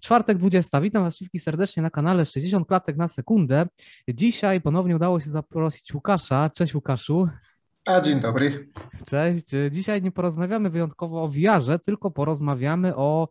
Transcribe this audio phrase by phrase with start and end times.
[0.00, 0.80] Czwartek 20.
[0.80, 3.66] Witam Was wszystkich serdecznie na kanale 60 klatek na sekundę.
[4.08, 6.50] Dzisiaj ponownie udało się zaprosić Łukasza.
[6.50, 7.28] Cześć Łukaszu.
[7.86, 8.68] A dzień dobry.
[9.06, 9.46] Cześć.
[9.70, 13.28] Dzisiaj nie porozmawiamy wyjątkowo o VR-ze, tylko porozmawiamy o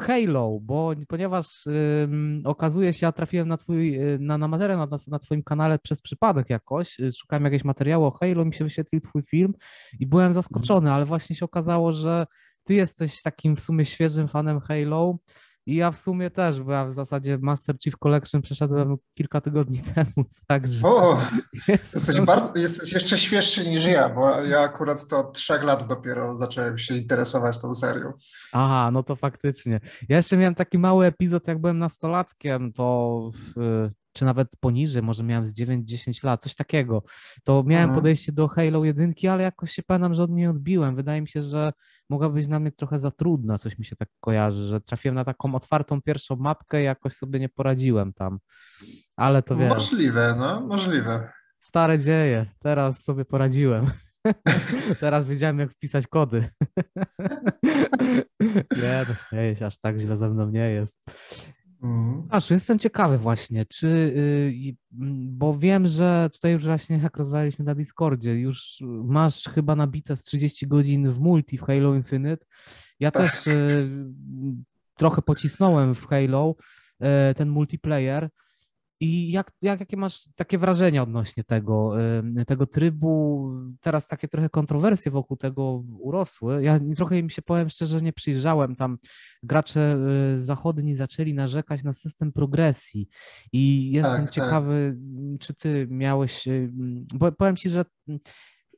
[0.00, 4.98] Halo, bo ponieważ ym, okazuje się, ja trafiłem na twój, y, na, na materiał na,
[5.06, 9.00] na twoim kanale przez przypadek jakoś, y, szukałem jakiegoś materiału o Halo, mi się wyświetlił
[9.00, 9.54] twój film
[10.00, 12.26] i byłem zaskoczony, ale właśnie się okazało, że
[12.64, 15.18] ty jesteś takim w sumie świeżym fanem Halo
[15.66, 19.82] i ja w sumie też, bo ja w zasadzie Master Chief Collection przeszedłem kilka tygodni
[19.94, 20.88] temu, także...
[20.88, 21.18] O,
[21.68, 26.36] jesteś, bardzo, jesteś jeszcze świeższy niż ja, bo ja akurat to od trzech lat dopiero
[26.36, 28.12] zacząłem się interesować tą serią.
[28.52, 29.80] Aha, no to faktycznie.
[30.08, 33.30] Ja jeszcze miałem taki mały epizod, jak byłem nastolatkiem, to
[34.16, 37.02] czy nawet poniżej, może miałem z 9-10 lat, coś takiego.
[37.44, 37.98] To miałem Mhm.
[38.00, 40.96] podejście do Halo 1, ale jakoś się pamiętam, że od niej odbiłem.
[40.96, 41.72] Wydaje mi się, że
[42.10, 45.24] mogła być na mnie trochę za trudna, coś mi się tak kojarzy, że trafiłem na
[45.24, 48.38] taką otwartą pierwszą mapkę i jakoś sobie nie poradziłem tam.
[49.16, 51.32] Ale to wiesz, Możliwe, no, możliwe.
[51.60, 53.86] stare dzieje, teraz sobie poradziłem.
[55.00, 56.48] Teraz wiedziałem, jak wpisać kody.
[58.82, 60.98] Nie, no śmieję się, aż tak źle ze mną nie jest.
[61.86, 62.22] Mm.
[62.30, 67.16] Aszu, jestem ciekawy właśnie, czy, y, i- m, bo wiem, że tutaj już właśnie jak
[67.16, 72.46] rozmawialiśmy na Discordzie, już masz chyba nabite z 30 godzin w multi w Halo Infinite.
[73.00, 73.22] Ja Tak.
[73.32, 73.90] też y,
[74.96, 76.54] trochę pocisnąłem w Halo
[77.30, 78.28] y, ten multiplayer.
[79.00, 81.92] I jak, jak, jakie masz takie wrażenia odnośnie tego,
[82.46, 83.50] tego trybu?
[83.80, 86.62] Teraz takie trochę kontrowersje wokół tego urosły.
[86.62, 88.76] Ja trochę im się powiem szczerze, nie przyjrzałem.
[88.76, 88.98] Tam
[89.42, 89.98] gracze
[90.34, 93.08] y, zachodni zaczęli narzekać na system progresji.
[93.52, 94.34] I jestem Tak, tak.
[94.34, 96.48] ciekawy, m, czy ty miałeś.
[96.48, 96.70] y,
[97.14, 97.84] Bo powiem ci, że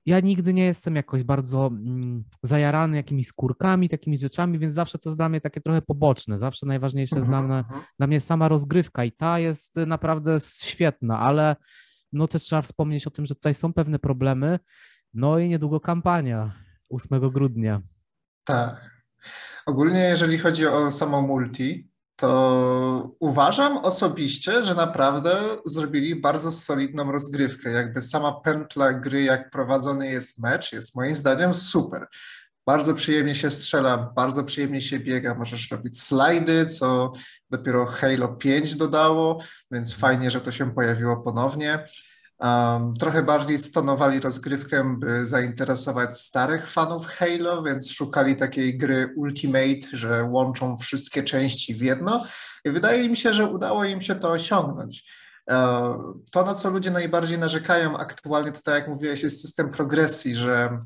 [0.08, 5.08] ja nigdy nie jestem jakoś bardzo mm, zajarany jakimiś skórkami, takimi rzeczami, więc zawsze to
[5.10, 6.38] jest dla mnie takie trochę poboczne.
[6.38, 7.80] Zawsze najważniejsze jest dla mnie Mhm.
[7.98, 11.56] dla mnie sama rozgrywka i ta jest naprawdę świetna, ale
[12.12, 14.58] no też trzeba wspomnieć o tym, że tutaj są pewne problemy.
[15.14, 16.52] No i niedługo kampania
[16.90, 17.82] 8 grudnia.
[18.44, 18.90] Tak.
[19.66, 27.70] Ogólnie, jeżeli chodzi o samą multi, to uważam osobiście, że naprawdę zrobili bardzo solidną rozgrywkę.
[27.70, 32.06] Jakby sama pętla gry, jak prowadzony jest mecz, jest moim zdaniem super.
[32.66, 35.34] Bardzo przyjemnie się strzela, bardzo przyjemnie się biega.
[35.34, 37.12] Możesz robić slajdy, co
[37.50, 41.84] dopiero Halo 5 dodało, więc fajnie, że to się pojawiło ponownie.
[43.00, 50.24] Trochę bardziej stonowali rozgrywkę, by zainteresować starych fanów Halo, więc szukali takiej gry Ultimate, że
[50.24, 52.24] łączą wszystkie części w jedno
[52.64, 55.12] i wydaje mi się, że udało im się to osiągnąć.
[56.30, 60.84] To, na co ludzie najbardziej narzekają aktualnie, to tak jak mówiłeś, jest system progresji, że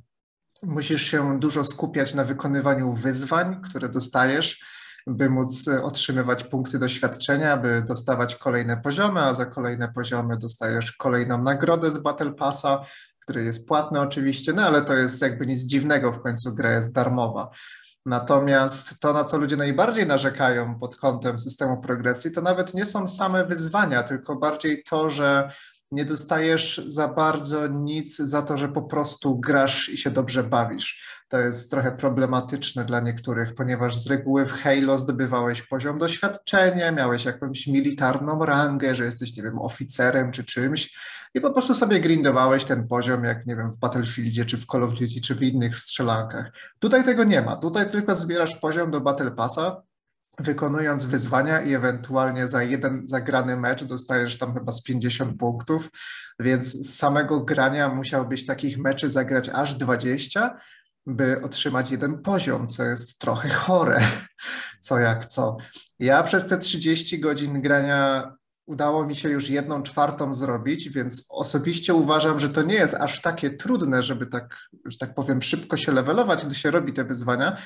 [0.62, 4.64] musisz się dużo skupiać na wykonywaniu wyzwań, które dostajesz,
[5.06, 10.92] by móc e, otrzymywać punkty doświadczenia, by dostawać kolejne poziomy, a za kolejne poziomy dostajesz
[10.92, 12.84] kolejną nagrodę z Battle Passa,
[13.20, 16.94] który jest płatny oczywiście, no ale to jest jakby nic dziwnego, w końcu gra jest
[16.94, 17.50] darmowa.
[18.06, 23.08] Natomiast to, na co ludzie najbardziej narzekają pod kątem systemu progresji, to nawet nie są
[23.08, 25.50] same wyzwania, tylko bardziej to, że
[25.92, 31.22] nie dostajesz za bardzo nic za to, że po prostu grasz i się dobrze bawisz.
[31.28, 37.24] To jest trochę problematyczne dla niektórych, ponieważ z reguły w Halo zdobywałeś poziom doświadczenia, miałeś
[37.24, 40.96] jakąś militarną rangę, że jesteś, nie wiem, oficerem czy czymś
[41.34, 44.84] i po prostu sobie grindowałeś ten poziom, jak nie wiem, w Battlefieldzie, czy w Call
[44.84, 46.52] of Duty, czy w innych strzelankach.
[46.78, 47.56] Tutaj tego nie ma.
[47.56, 49.82] Tutaj tylko zbierasz poziom do Battle Passa,
[50.38, 55.90] wykonując wyzwania i ewentualnie za jeden zagrany mecz dostajesz tam chyba z 50 punktów,
[56.40, 60.58] więc z samego grania musiałbyś takich meczy zagrać aż 20,
[61.06, 64.00] by otrzymać jeden poziom, co jest trochę chore,
[64.80, 65.56] co jak co.
[65.98, 68.32] Ja przez te 30 godzin grania
[68.66, 73.20] udało mi się już jedną czwartą zrobić, więc osobiście uważam, że to nie jest aż
[73.20, 77.56] takie trudne, żeby tak, że tak powiem, szybko się levelować, gdy się robi te wyzwania,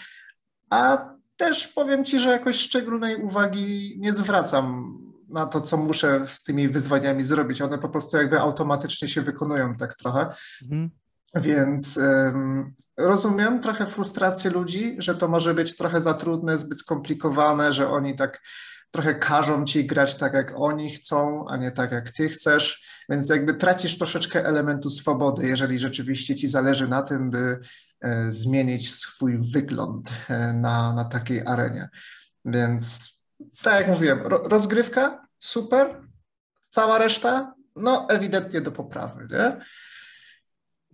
[0.70, 4.98] a też powiem Ci, że jakoś szczególnej uwagi nie zwracam
[5.28, 7.62] na to, co muszę z tymi wyzwaniami zrobić.
[7.62, 10.26] One po prostu jakby automatycznie się wykonują tak trochę.
[10.62, 10.90] Mhm.
[11.34, 17.72] Więc em, rozumiem trochę frustrację ludzi, że to może być trochę za trudne, zbyt skomplikowane,
[17.72, 18.40] że oni tak
[18.90, 22.82] trochę każą ci grać tak, jak oni chcą, a nie tak, jak ty chcesz.
[23.08, 27.58] Więc jakby tracisz troszeczkę elementu swobody, jeżeli rzeczywiście ci zależy na tym, by
[28.28, 31.88] zmienić swój wygląd e, na, na takiej arenie.
[32.44, 33.16] Więc
[33.62, 36.00] tak jak mówiłem, ro, rozgrywka super,
[36.68, 39.60] cała reszta, no ewidentnie do poprawy, nie?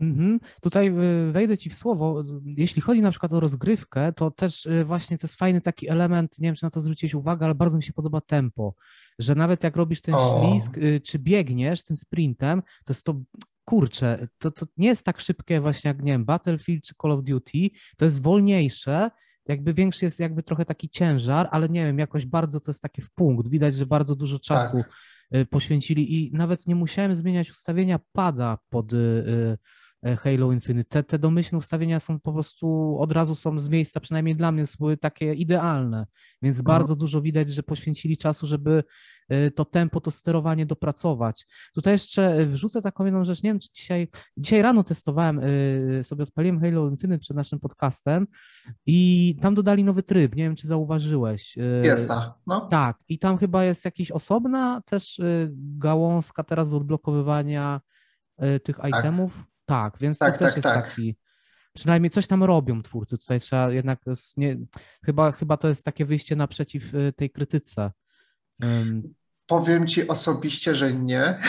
[0.00, 0.40] Mhm.
[0.60, 0.88] Tutaj
[1.28, 2.24] y, wejdę ci w słowo.
[2.44, 6.48] Jeśli chodzi na przykład o rozgrywkę, to też właśnie to jest fajny taki element, nie
[6.48, 8.74] wiem czy na to zwróciłeś uwagę, ale bardzo mi się podoba tempo,
[9.18, 10.50] że nawet jak robisz ten O.
[10.50, 10.72] ślizg,
[11.04, 13.20] czy biegniesz tym sprintem, to jest to,
[13.64, 17.22] kurczę, to, to nie jest tak szybkie właśnie jak, nie wiem, Battlefield czy Call of
[17.24, 19.10] Duty, to jest wolniejsze,
[19.46, 23.02] jakby większy jest jakby trochę taki ciężar, ale nie wiem, jakoś bardzo to jest takie
[23.02, 24.92] w punkt, widać, że bardzo dużo czasu Tak.
[25.34, 29.58] y, poświęcili i nawet nie musiałem zmieniać ustawienia pada pod y,
[30.02, 30.88] Halo Infinite.
[30.88, 34.64] Te, te domyślne ustawienia są po prostu od razu są z miejsca, przynajmniej dla mnie,
[34.78, 36.06] były takie idealne,
[36.42, 36.76] więc Mhm.
[36.78, 38.84] bardzo dużo widać, że poświęcili czasu, żeby
[39.32, 41.46] y, to tempo, to sterowanie dopracować.
[41.74, 45.40] Tutaj jeszcze y, wrzucę taką jedną rzecz, nie wiem, czy dzisiaj, dzisiaj rano testowałem,
[46.02, 48.26] sobie odpaliłem Halo Infinite przed naszym podcastem
[48.86, 51.56] i tam dodali nowy tryb, nie wiem, czy zauważyłeś.
[51.82, 52.60] Jest ta, no.
[52.60, 55.20] tak, i tam chyba jest jakaś osobna też
[55.54, 57.80] gałązka teraz do odblokowywania
[58.62, 59.51] tych itemów.
[59.64, 60.88] Tak, więc Tak, to też tak, jest tak.
[60.88, 61.16] taki.
[61.74, 63.18] Przynajmniej coś tam robią twórcy.
[63.18, 64.00] Tutaj trzeba jednak.
[64.36, 64.56] Nie,
[65.04, 67.90] chyba, chyba to jest takie wyjście naprzeciw y, tej krytyce.
[69.46, 71.40] Powiem ci osobiście, że nie.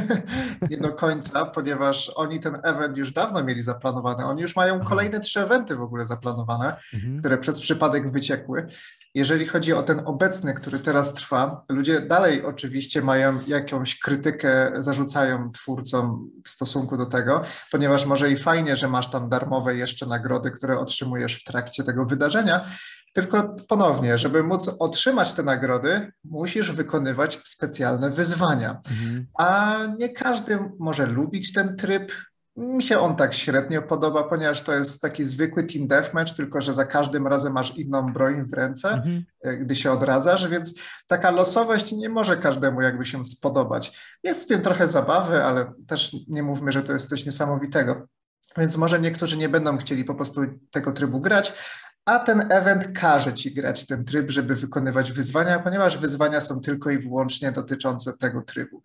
[0.70, 4.24] nie do końca, ponieważ oni ten event już dawno mieli zaplanowany.
[4.24, 4.84] Oni już mają Aha.
[4.88, 8.66] kolejne trzy eventy w ogóle zaplanowane, mhm, które przez przypadek wyciekły.
[9.14, 15.52] Jeżeli chodzi o ten obecny, który teraz trwa, ludzie dalej oczywiście mają jakąś krytykę, zarzucają
[15.52, 20.50] twórcom w stosunku do tego, ponieważ może i fajnie, że masz tam darmowe jeszcze nagrody,
[20.50, 22.66] które otrzymujesz w trakcie tego wydarzenia,
[23.16, 28.80] tylko ponownie, żeby móc otrzymać te nagrody, musisz wykonywać specjalne wyzwania.
[28.90, 32.12] mhm, A nie każdy może lubić ten tryb.
[32.56, 36.74] Mi się on tak średnio podoba, ponieważ to jest taki zwykły team deathmatch, tylko że
[36.74, 39.24] za każdym razem masz inną broń w ręce, mhm.
[39.42, 40.74] e, gdy się odradzasz, więc
[41.06, 44.16] taka losowość nie może każdemu jakby się spodobać.
[44.22, 48.06] Jest w tym trochę zabawy, ale też nie mówmy, że to jest coś niesamowitego.
[48.58, 50.40] Więc może niektórzy nie będą chcieli po prostu
[50.70, 51.52] tego trybu grać,
[52.06, 56.90] a ten event każe ci grać ten tryb, żeby wykonywać wyzwania, ponieważ wyzwania są tylko
[56.90, 58.82] i wyłącznie dotyczące tego trybu.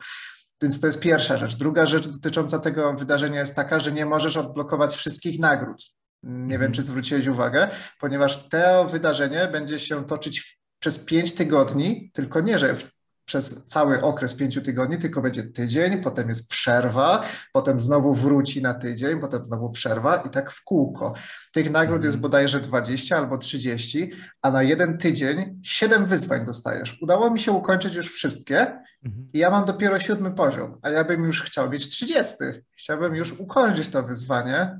[0.62, 1.56] Więc to jest pierwsza rzecz.
[1.56, 5.84] Druga rzecz dotycząca tego wydarzenia jest taka, że nie możesz odblokować wszystkich nagród.
[6.24, 6.62] Nie Mhm.
[6.62, 7.68] wiem, czy zwróciłeś uwagę,
[8.00, 12.92] ponieważ to wydarzenie będzie się toczyć przez pięć tygodni, tylko nie, że w,
[13.32, 17.24] przez cały okres pięciu tygodni, tylko będzie tydzień, potem jest przerwa,
[17.54, 21.14] potem znowu wróci na tydzień, potem znowu przerwa i tak w kółko.
[21.52, 22.06] Tych nagród Mhm.
[22.08, 24.12] jest bodajże 20 albo 30,
[24.42, 26.98] a na jeden tydzień 7 wyzwań dostajesz.
[27.02, 28.60] Udało mi się ukończyć już wszystkie,
[29.06, 29.28] mhm.
[29.34, 32.36] i ja mam dopiero siódmy poziom, a ja bym już chciał mieć 30.
[32.78, 34.80] Chciałbym już ukończyć to wyzwanie,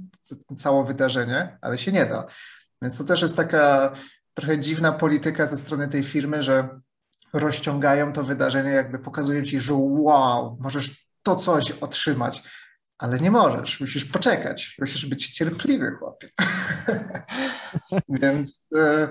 [0.58, 2.26] całe wydarzenie, ale się nie da.
[2.82, 3.94] Więc to też jest taka
[4.34, 6.70] trochę dziwna polityka ze strony tej firmy, że
[7.34, 12.44] rozciągają to wydarzenie, jakby pokazują ci, że wow, możesz to coś otrzymać,
[12.98, 16.30] ale nie możesz, musisz poczekać, musisz być cierpliwy, chłopie.
[18.22, 19.08] Więc e,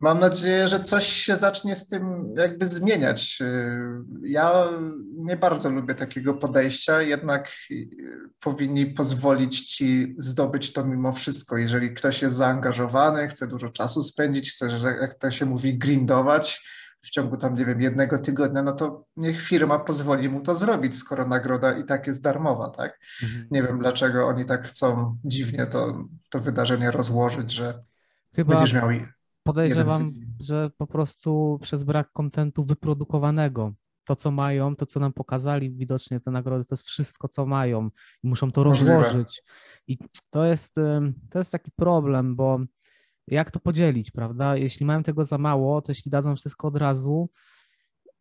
[0.00, 3.38] mam nadzieję, że coś się zacznie z tym jakby zmieniać.
[3.40, 3.80] E,
[4.22, 4.68] Ja
[5.16, 7.74] nie bardzo lubię takiego podejścia, jednak e,
[8.40, 11.56] powinni pozwolić ci zdobyć to mimo wszystko.
[11.56, 14.68] Jeżeli ktoś jest zaangażowany, chce dużo czasu spędzić, chce,
[15.00, 16.64] jak to się mówi, grindować
[17.02, 20.96] w ciągu tam, nie wiem, jednego tygodnia, no to niech firma pozwoli mu to zrobić,
[20.96, 22.98] skoro nagroda i tak jest darmowa, tak?
[23.22, 23.46] Mhm.
[23.50, 27.82] Nie wiem, dlaczego oni tak chcą dziwnie to, to wydarzenie rozłożyć, że
[28.36, 28.88] Chyba będziesz miał
[29.42, 33.72] podejrzewam, że po prostu przez brak kontentu wyprodukowanego.
[34.04, 37.90] To, co mają, to, co nam pokazali, widocznie te nagrody, to jest wszystko, co mają
[38.22, 38.96] i muszą to Możliwe.
[38.96, 39.42] rozłożyć.
[39.86, 39.98] I
[40.30, 40.74] to jest,
[41.30, 42.60] to jest taki problem, bo
[43.30, 44.56] jak to podzielić, prawda?
[44.56, 47.30] Jeśli mają tego za mało, to jeśli dadzą wszystko od razu,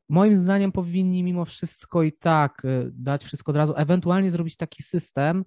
[0.10, 4.84] moim zdaniem powinni mimo wszystko i tak y, dać wszystko od razu, ewentualnie zrobić taki
[4.84, 5.46] system,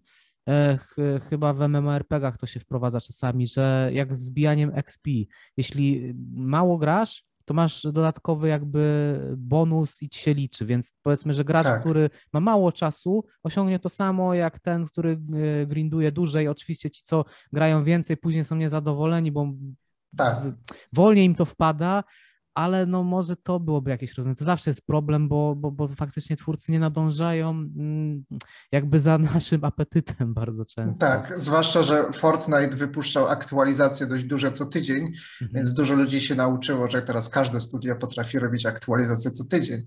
[0.48, 5.10] e, ch- chyba w MMORPG-ach to się wprowadza czasami, że jak z zbijaniem XP,
[5.56, 11.44] jeśli mało grasz, to masz dodatkowy jakby bonus i ci się liczy, więc powiedzmy, że
[11.44, 11.80] gracz, Tak.
[11.80, 15.20] który ma mało czasu, osiągnie to samo jak ten, który
[15.62, 16.48] e, grinduje dłużej.
[16.48, 19.46] Oczywiście ci, co grają więcej, później są niezadowoleni, bo
[20.16, 20.42] Tak.
[20.92, 22.04] wolniej im to wpada,
[22.54, 24.36] ale no może to byłoby jakieś rozwiązanie.
[24.36, 28.24] To zawsze jest problem, bo, bo, bo faktycznie twórcy nie nadążają mm,
[28.72, 31.06] jakby za naszym apetytem bardzo często.
[31.06, 35.50] Tak, zwłaszcza, że Fortnite wypuszczał aktualizacje dość duże co tydzień, Mhm.
[35.54, 39.86] więc dużo ludzi się nauczyło, że teraz każde studio potrafi robić aktualizacje co tydzień.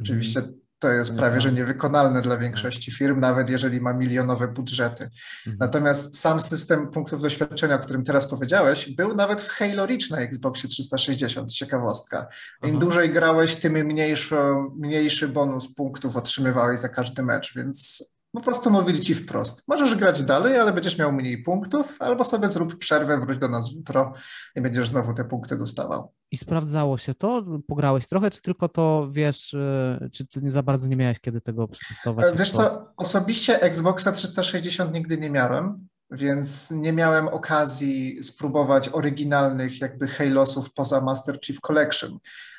[0.00, 0.54] Mhm.
[0.84, 5.04] To jest Nie prawie, że niewykonalne dla większości firm, nawet jeżeli ma milionowe budżety.
[5.04, 5.56] Mhm.
[5.60, 10.18] Natomiast sam system punktów doświadczenia, o którym teraz powiedziałeś, był nawet w Halo Reach na
[10.18, 12.26] Xboxie 360, ciekawostka.
[12.62, 12.78] Im Aha.
[12.78, 14.36] dłużej grałeś, tym mniejszy,
[14.76, 20.22] mniejszy bonus punktów otrzymywałeś za każdy mecz, więc Po prostu mówili ci wprost, możesz grać
[20.22, 24.12] dalej, ale będziesz miał mniej punktów, albo sobie zrób przerwę, wróć do nas jutro
[24.56, 26.12] i będziesz znowu te punkty dostawał.
[26.30, 27.44] I sprawdzało się to?
[27.66, 31.40] Pograłeś trochę, czy tylko to wiesz, y, czy ty nie za bardzo nie miałeś kiedy
[31.40, 32.38] tego przetestować?
[32.38, 40.08] Wiesz co, osobiście Xboxa 360 nigdy nie miałem, więc nie miałem okazji spróbować oryginalnych jakby
[40.08, 42.18] Halosów poza Master Chief Collection.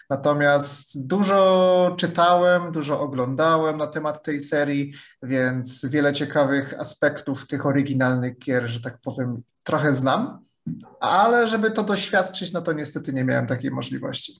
[0.10, 4.94] Natomiast dużo czytałem, dużo oglądałem na temat tej serii,
[5.24, 10.46] więc wiele ciekawych aspektów tych oryginalnych gier, że tak powiem, trochę znam,
[11.00, 14.40] ale żeby to doświadczyć, no to niestety nie miałem takiej możliwości.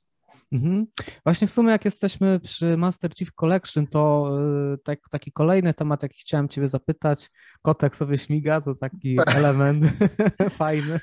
[0.52, 0.86] Mhm.
[1.24, 4.32] Właśnie w sumie jak jesteśmy przy Master Chief Collection, to
[4.74, 7.30] y, tak, taki kolejny temat, jaki chciałem Ciebie zapytać,
[7.62, 9.36] kotek sobie śmiga, to taki tak.
[9.36, 9.86] element
[10.50, 11.00] fajny.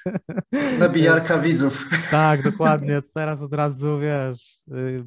[0.79, 1.89] Nabijarka widzów.
[2.11, 3.03] Tak, dokładnie.
[3.15, 5.05] Teraz od razu, wiesz, y,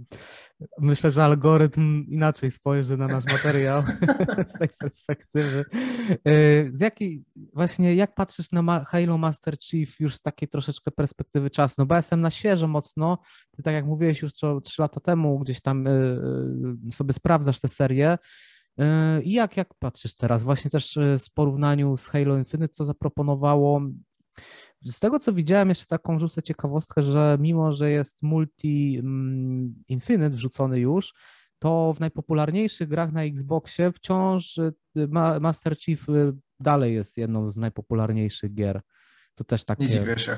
[0.80, 3.84] myślę, że algorytm inaczej spojrzy na nasz materiał
[4.48, 5.66] z tej perspektywy.
[6.28, 11.50] Y, z jakiej, właśnie jak patrzysz na Halo Master Chief już z takiej troszeczkę perspektywy
[11.50, 11.76] czasu?
[11.78, 13.18] No bo ja jestem na świeżo mocno,
[13.52, 14.32] ty tak jak mówiłeś już
[14.64, 16.20] trzy lata temu gdzieś tam y,
[16.88, 18.18] y, sobie sprawdzasz tę serię.
[19.24, 23.82] I jak, jak patrzysz teraz, właśnie też w porównaniu z Halo Infinite, co zaproponowało
[24.86, 30.30] z tego, co widziałem, jeszcze taką rzucę ciekawostkę, że mimo, że jest multi mm, Infinite
[30.30, 31.14] wrzucony już,
[31.60, 34.74] to w najpopularniejszych grach na Xboxie wciąż y,
[35.40, 38.82] Master Chief y, dalej jest jedną z najpopularniejszych gier.
[39.36, 39.86] To też takie...
[39.86, 40.38] Nie dziwię się.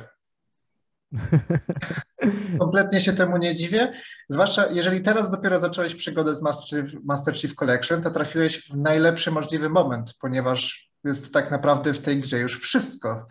[2.60, 3.92] Kompletnie się temu nie dziwię.
[4.30, 8.78] Zwłaszcza jeżeli teraz dopiero zacząłeś przygodę z Master Chief, Master Chief Collection, to trafiłeś w
[8.78, 13.28] najlepszy możliwy moment, ponieważ jest tak naprawdę w tej grze już wszystko.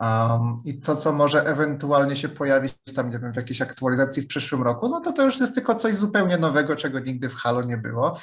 [0.00, 4.26] Um, I to, co może ewentualnie się pojawić tam, nie wiem, w jakiejś aktualizacji w
[4.26, 7.62] przyszłym roku, no to to już jest tylko coś zupełnie nowego, czego nigdy w Halo
[7.62, 8.18] nie było.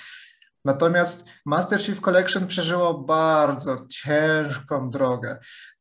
[0.65, 5.39] Natomiast Master Chief Collection przeżyło bardzo ciężką drogę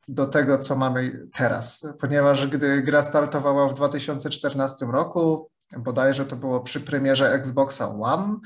[0.08, 6.60] do tego, co mamy teraz, ponieważ gdy gra startowała w 2014 roku, bodajże to było
[6.60, 8.38] przy premierze Xboxa One,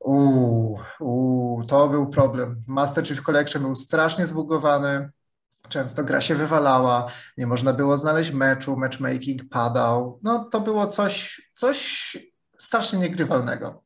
[0.00, 2.60] uuu, uu, to był problem.
[2.68, 5.10] Master Chief Collection był strasznie zbugowany,
[5.68, 10.20] Często gra się wywalała, nie można było znaleźć meczu, matchmaking padał.
[10.22, 12.16] No to było coś, coś
[12.58, 13.84] strasznie niegrywalnego.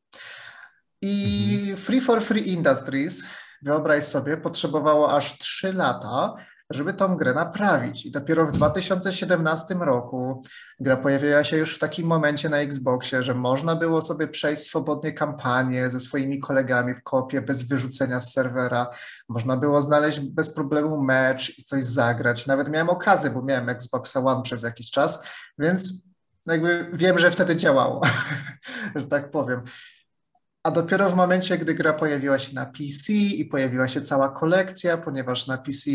[1.01, 1.77] I mhm.
[1.77, 3.23] Free for Free Industries,
[3.61, 6.35] wyobraź sobie, potrzebowało aż 3 lata,
[6.69, 8.05] żeby tą grę naprawić.
[8.05, 10.43] I dopiero w 2017 roku
[10.79, 15.13] gra pojawiła się już w takim momencie na Xboxie, że można było sobie przejść swobodnie
[15.13, 18.89] kampanię ze swoimi kolegami w kopie bez wyrzucenia z serwera.
[19.29, 22.47] Można było znaleźć bez problemu mecz i coś zagrać.
[22.47, 25.23] Nawet miałem okazję, bo miałem Xboxa One przez jakiś czas,
[25.59, 25.93] więc
[26.45, 28.01] jakby wiem, że wtedy działało,
[28.95, 29.61] że tak powiem.
[30.63, 34.97] A dopiero w momencie, gdy gra pojawiła się na PC i pojawiła się cała kolekcja,
[34.97, 35.91] ponieważ na PC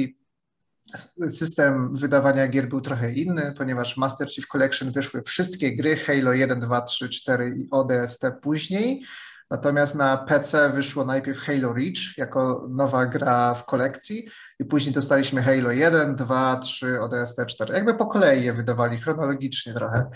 [1.28, 6.60] system wydawania gier był trochę inny, ponieważ Master Chief Collection wyszły wszystkie gry Halo 1,
[6.60, 9.04] 2, 3, 4 i ODST później.
[9.50, 15.42] Natomiast na PC wyszło najpierw Halo Reach jako nowa gra w kolekcji i później dostaliśmy
[15.42, 17.74] Halo 1, 2, 3, ODST 4.
[17.74, 20.10] Jakby po kolei je wydawali chronologicznie trochę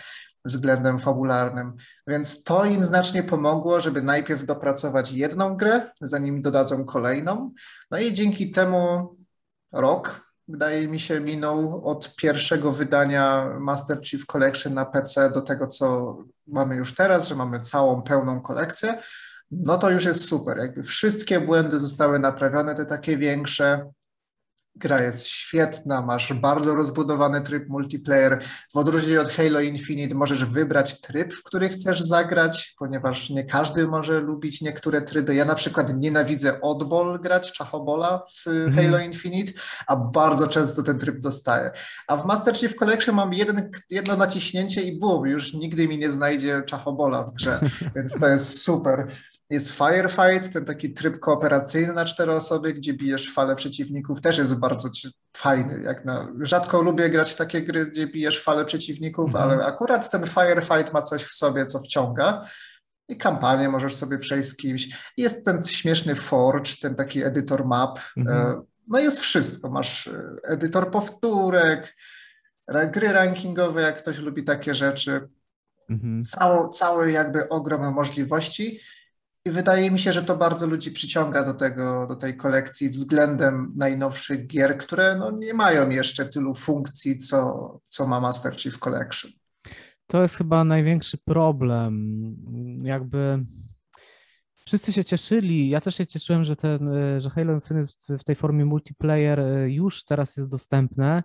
[0.44, 1.74] względem fabularnym.
[2.06, 7.52] Więc to im znacznie pomogło, żeby najpierw dopracować jedną grę, zanim dodadzą kolejną.
[7.90, 9.16] No i dzięki temu
[9.72, 15.66] rok wydaje mi się, minął od pierwszego wydania Master Chief Collection na PC do tego,
[15.66, 19.02] co mamy już teraz, że mamy całą pełną kolekcję,
[19.50, 20.58] no to już jest super.
[20.58, 23.90] Jakby wszystkie błędy zostały naprawione, te takie większe.
[24.78, 28.42] Gra jest świetna, masz bardzo rozbudowany tryb multiplayer.
[28.74, 33.86] W odróżnieniu od Halo Infinite możesz wybrać tryb, w który chcesz zagrać, ponieważ nie każdy
[33.86, 35.34] może lubić niektóre tryby.
[35.34, 38.74] Ja na przykład nienawidzę oddball grać, czachobola w mm.
[38.74, 39.52] Halo Infinite,
[39.86, 41.70] a bardzo często ten tryb dostaję.
[42.06, 46.12] A w Master Chief Collection mam jeden, jedno naciśnięcie i bum, już nigdy mi nie
[46.12, 47.60] znajdzie czachobola w grze,
[47.96, 49.06] więc to jest super.
[49.50, 54.58] Jest Firefight, ten taki tryb kooperacyjny na cztery osoby, gdzie bijesz falę przeciwników, też jest
[54.58, 54.88] bardzo
[55.36, 55.82] fajny.
[55.82, 59.50] Jak na, rzadko lubię grać w takie gry, gdzie bijesz falę przeciwników, mhm.
[59.50, 62.44] ale akurat ten Firefight ma coś w sobie, co wciąga.
[63.08, 64.88] I kampanię możesz sobie przejść z kimś.
[65.16, 67.98] Jest ten śmieszny Forge, ten taki edytor map.
[68.16, 68.46] Mhm.
[68.46, 69.70] E, no jest wszystko.
[69.70, 71.96] Masz e, edytor powtórek,
[72.92, 75.28] gry rankingowe, jak ktoś lubi takie rzeczy.
[75.90, 76.24] Mhm.
[76.24, 78.80] Cały, cały jakby ogrom możliwości.
[79.46, 83.72] I wydaje mi się, że to bardzo ludzi przyciąga do, tego, do tej kolekcji względem
[83.76, 89.30] najnowszych gier, które no nie mają jeszcze tylu funkcji, co, co ma Master Chief Collection.
[90.06, 92.16] To jest chyba największy problem.
[92.82, 93.44] Jakby
[94.66, 98.64] Wszyscy się cieszyli, ja też się cieszyłem, że, ten, że Halo Infinite w tej formie
[98.64, 101.22] multiplayer już teraz jest dostępne,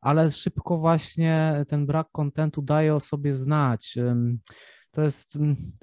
[0.00, 3.98] ale szybko właśnie ten brak kontentu daje o sobie znać.
[4.94, 5.38] To jest,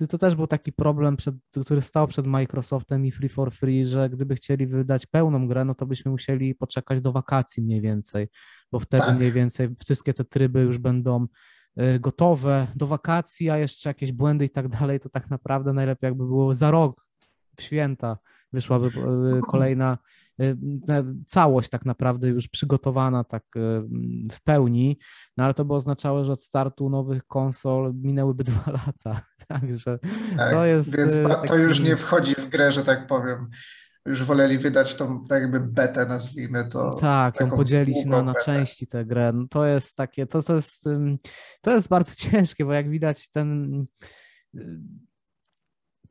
[0.10, 4.10] to też był taki problem, przed, który stał przed Microsoftem i Free for Free, że
[4.10, 8.28] gdyby chcieli wydać pełną grę, no to byśmy musieli poczekać do wakacji mniej więcej,
[8.72, 9.18] bo wtedy tak.
[9.18, 11.28] mniej więcej wszystkie te tryby już będą
[11.82, 16.08] y, gotowe do wakacji, a jeszcze jakieś błędy i tak dalej, to tak naprawdę najlepiej
[16.08, 17.06] jakby było za rok
[17.58, 18.18] w święta
[18.54, 20.31] wyszłaby y, kolejna y,
[21.28, 23.60] całość tak naprawdę już przygotowana tak y,
[24.32, 25.00] w pełni,
[25.38, 30.00] no ale to by oznaczało, że od startu nowych konsol minęłyby dwa lata, także
[30.38, 30.98] tak, to jest...
[30.98, 31.54] Więc to, to taki...
[31.54, 33.50] już nie wchodzi w grę, że tak powiem
[34.06, 36.96] już woleli wydać tą tak jakby betę, nazwijmy to.
[36.96, 39.32] Tak, ją podzielić na, na części tę grę.
[39.34, 40.84] No to jest takie, to, to, jest,
[41.62, 43.86] to jest bardzo ciężkie, bo jak widać ten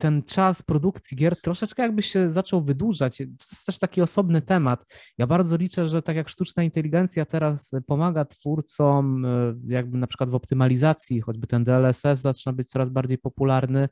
[0.01, 3.17] ten czas produkcji gier troszeczkę jakby się zaczął wydłużać.
[3.17, 4.85] To jest też taki osobny temat.
[5.17, 10.29] Ja bardzo liczę, że tak jak sztuczna inteligencja teraz pomaga twórcom, e, jakby na przykład
[10.29, 13.89] w optymalizacji, choćby ten DLSS zaczyna być coraz bardziej popularny,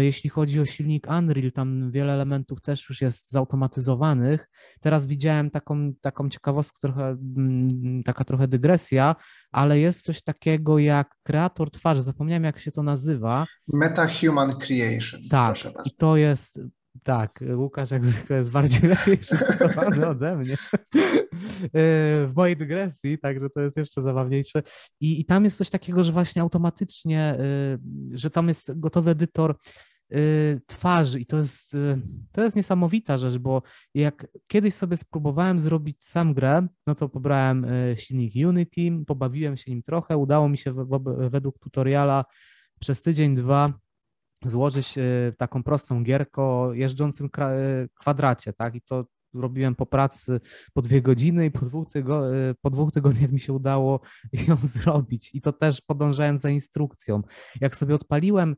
[0.00, 4.48] jeśli chodzi o silnik Unreal, tam wiele elementów też już jest zautomatyzowanych.
[4.80, 7.04] Teraz widziałem taką, taką ciekawostkę, trochę,
[7.36, 9.16] mm, taka trochę dygresja,
[9.52, 12.02] ale jest coś takiego jak kreator twarzy.
[12.02, 13.46] Zapomniałem, jak się to nazywa.
[13.68, 15.20] Meta Human Creation.
[15.30, 16.60] Tak, i to jest
[17.02, 21.68] tak, Łukasz jak zwykle jest bardziej lepiej przygotowany ode mnie e,
[22.26, 24.62] w mojej dygresji, także to jest jeszcze zabawniejsze.
[25.00, 27.38] I, I tam jest coś takiego, że właśnie automatycznie, e,
[28.12, 29.56] że tam jest gotowy edytor
[30.10, 30.16] e,
[30.66, 31.76] twarzy i to jest,
[32.32, 33.62] to jest niesamowita rzecz, bo
[33.94, 37.66] jak kiedyś sobie spróbowałem zrobić sam grę, no to pobrałem
[37.96, 40.74] silnik Unity, pobawiłem się nim trochę, udało mi się
[41.30, 42.24] według tutoriala
[42.80, 43.72] przez tydzień, dwa
[44.44, 45.02] złożyć e,
[45.36, 47.58] taką prostą gierkę o jeżdżącym e,
[47.94, 48.74] kwadracie, tak?
[48.74, 49.04] I to
[49.34, 50.40] robiłem po pracy
[50.72, 54.00] po dwie godziny i po dwóch, tygo, e, po dwóch tygodniach mi się udało
[54.48, 55.30] ją zrobić.
[55.34, 57.22] I to też podążając za instrukcją.
[57.60, 58.56] Jak sobie odpaliłem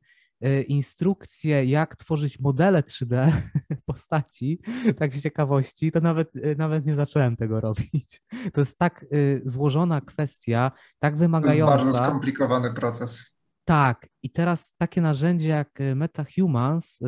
[0.68, 3.32] instrukcję, jak tworzyć modele 3D
[3.86, 4.60] postaci,
[4.98, 8.22] tak z ciekawości, to nawet, nawet nie zacząłem tego robić.
[8.52, 9.07] To jest tak
[9.44, 11.78] złożona kwestia, tak wymagająca.
[11.78, 13.32] To jest bardzo skomplikowany proces.
[13.64, 17.07] Tak, i teraz takie narzędzie jak y, MetaHumans y,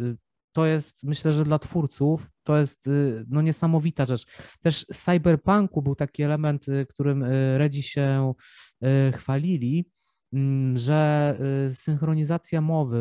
[0.00, 0.16] y,
[0.52, 2.88] to jest, myślę, że dla twórców to jest
[3.28, 4.26] no, niesamowita rzecz.
[4.60, 7.24] Też w Cyberpunku był taki element, którym
[7.56, 8.32] Redzi się
[9.14, 9.90] chwalili,
[10.32, 11.38] mm, że
[11.72, 12.98] synchronizacja mowy,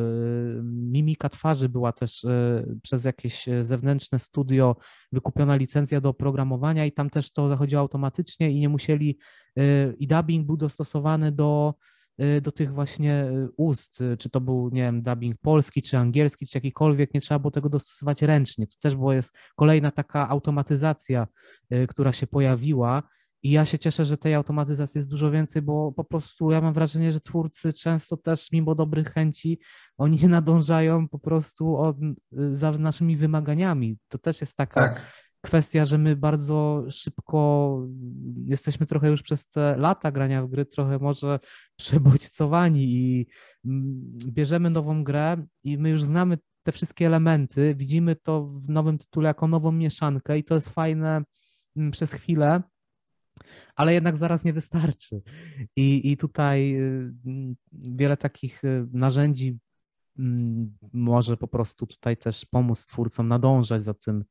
[0.64, 2.26] mimika twarzy była też
[2.82, 4.76] przez jakieś zewnętrzne studio
[5.12, 9.18] wykupiona licencja do oprogramowania i tam też to zachodziło automatycznie i nie musieli,
[10.00, 11.74] i dubbing był dostosowany do
[12.42, 16.48] do tych właśnie y, ust, y, czy to był, nie wiem, dubbing polski, czy angielski,
[16.48, 18.68] czy jakikolwiek, nie trzeba było tego dostosować ręcznie.
[18.68, 21.28] To też było jest kolejna taka automatyzacja,
[21.88, 23.04] która się pojawiła.
[23.44, 26.74] I ja się cieszę, że tej automatyzacji jest dużo więcej, bo po prostu ja mam
[26.74, 29.60] wrażenie, że twórcy często też, mimo dobrych chęci,
[29.98, 31.98] oni nie nadążają po prostu od,
[32.32, 33.98] za naszymi wymaganiami.
[34.08, 37.82] To też jest taka tak kwestia, że my bardzo szybko
[38.46, 41.40] jesteśmy trochę już przez te lata grania w gry trochę może
[41.76, 43.28] przebodźcowani i
[43.66, 48.98] mm, bierzemy nową grę i my już znamy te wszystkie elementy, widzimy to w nowym
[48.98, 51.24] tytule jako nową mieszankę i to jest fajne
[51.76, 52.62] mm, przez chwilę,
[53.76, 55.22] ale jednak zaraz nie wystarczy.
[55.76, 57.14] I, i tutaj y,
[57.72, 59.58] wiele takich y, narzędzi
[60.20, 64.24] mm, może po prostu tutaj też pomóc twórcom nadążać za tym,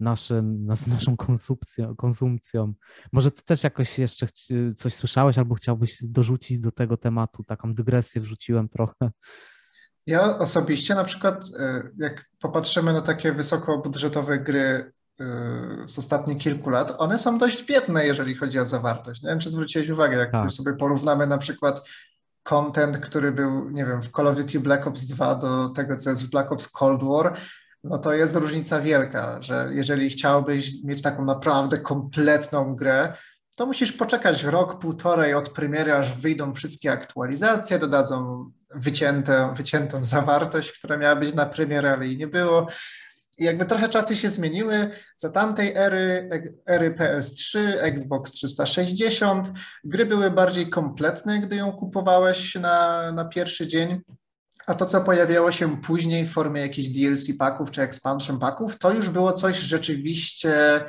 [0.00, 2.74] naszym, naszą konsumpcją, konsumpcją.
[3.12, 4.26] Może ty też jakoś jeszcze
[4.76, 9.10] coś słyszałeś albo chciałbyś dorzucić do tego tematu, taką dygresję wrzuciłem trochę.
[10.06, 15.24] Ja osobiście na przykład, e, jak popatrzymy na takie wysokobudżetowe gry e,
[15.88, 19.22] z ostatnich kilku lat, one są dość biedne, jeżeli chodzi o zawartość.
[19.22, 20.50] Nie wiem, czy zwróciłeś uwagę, jak tak.
[20.50, 21.88] sobie porównamy na przykład
[22.42, 26.10] content, który był, nie wiem, w Call of Duty Black Ops 2 do tego, co
[26.10, 27.38] jest w Black Ops Cold War,
[27.84, 33.12] no to jest różnica wielka, że jeżeli chciałbyś mieć taką naprawdę kompletną grę,
[33.56, 40.72] to musisz poczekać rok, półtorej od premiery, aż wyjdą wszystkie aktualizacje, dodadzą wycięte, wyciętą zawartość,
[40.72, 42.66] która miała być na premierę, ale jej nie było.
[43.38, 44.90] I jakby trochę czasy się zmieniły.
[45.16, 46.30] Za tamtej ery,
[46.66, 49.52] ery PS3, Xbox 360,
[49.84, 54.00] gry były bardziej kompletne, gdy ją kupowałeś na, na pierwszy dzień.
[54.68, 58.90] A to, co pojawiało się później w formie jakichś DLC paków czy expansion paków, to
[58.90, 60.84] już było coś rzeczywiście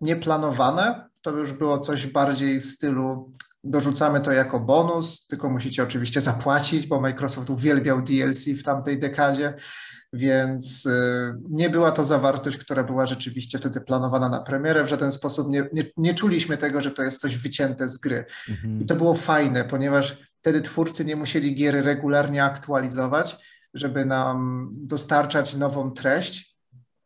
[0.00, 1.08] nieplanowane.
[1.20, 3.32] To już było coś bardziej w stylu
[3.64, 9.54] dorzucamy to jako bonus, tylko musicie oczywiście zapłacić, bo Microsoft uwielbiał DLC w tamtej dekadzie.
[10.14, 14.84] więc y, nie była to zawartość, która była rzeczywiście wtedy planowana na premierę.
[14.84, 18.24] W żaden sposób nie, nie, nie czuliśmy tego, że to jest coś wycięte z gry.
[18.48, 18.80] Mhm.
[18.80, 23.36] I to było fajne, ponieważ wtedy twórcy nie musieli gier regularnie aktualizować,
[23.74, 26.56] żeby nam dostarczać nową treść,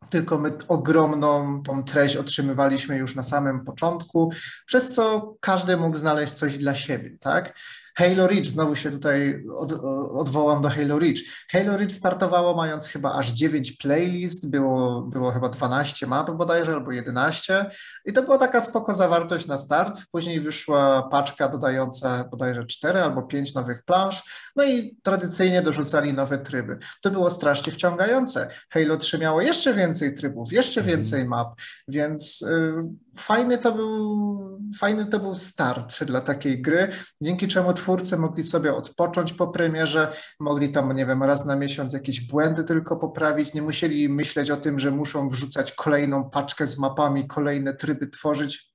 [0.09, 4.31] tylko my ogromną tą treść otrzymywaliśmy już na samym początku,
[4.65, 7.53] przez co każdy mógł znaleźć coś dla siebie, tak?
[7.97, 9.73] Halo Reach, znowu się tutaj od,
[10.13, 11.19] odwołam do Halo Reach.
[11.51, 16.91] Halo Reach startowało mając chyba aż 9 playlist, było, było chyba 12 map bodajże albo
[16.91, 17.69] 11
[18.07, 20.01] i to była taka spoko zawartość na start.
[20.11, 24.23] Później wyszła paczka dodająca bodajże 4 albo 5 nowych plansz,
[24.55, 26.77] no i tradycyjnie dorzucali nowe tryby.
[27.01, 28.49] To było strasznie wciągające.
[28.69, 30.97] Halo 3 miało jeszcze więcej trybów, jeszcze mhm.
[30.97, 31.47] więcej map,
[31.87, 32.71] więc y,
[33.17, 34.37] fajny to był
[34.79, 36.89] fajny to był start dla takiej gry,
[37.21, 41.93] dzięki czemu twórcy mogli sobie odpocząć po premierze, mogli tam, nie wiem, raz na miesiąc
[41.93, 46.77] jakieś błędy tylko poprawić, nie musieli myśleć o tym, że muszą wrzucać kolejną paczkę z
[46.77, 48.73] mapami, kolejne tryby tworzyć.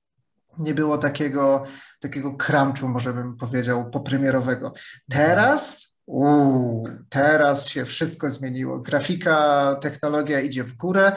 [0.59, 1.63] Nie było takiego,
[1.99, 4.73] takiego kramczu, może bym powiedział, popremierowego.
[5.09, 8.79] Teraz Uuu, teraz się wszystko zmieniło.
[8.79, 11.11] Grafika, technologia idzie w górę,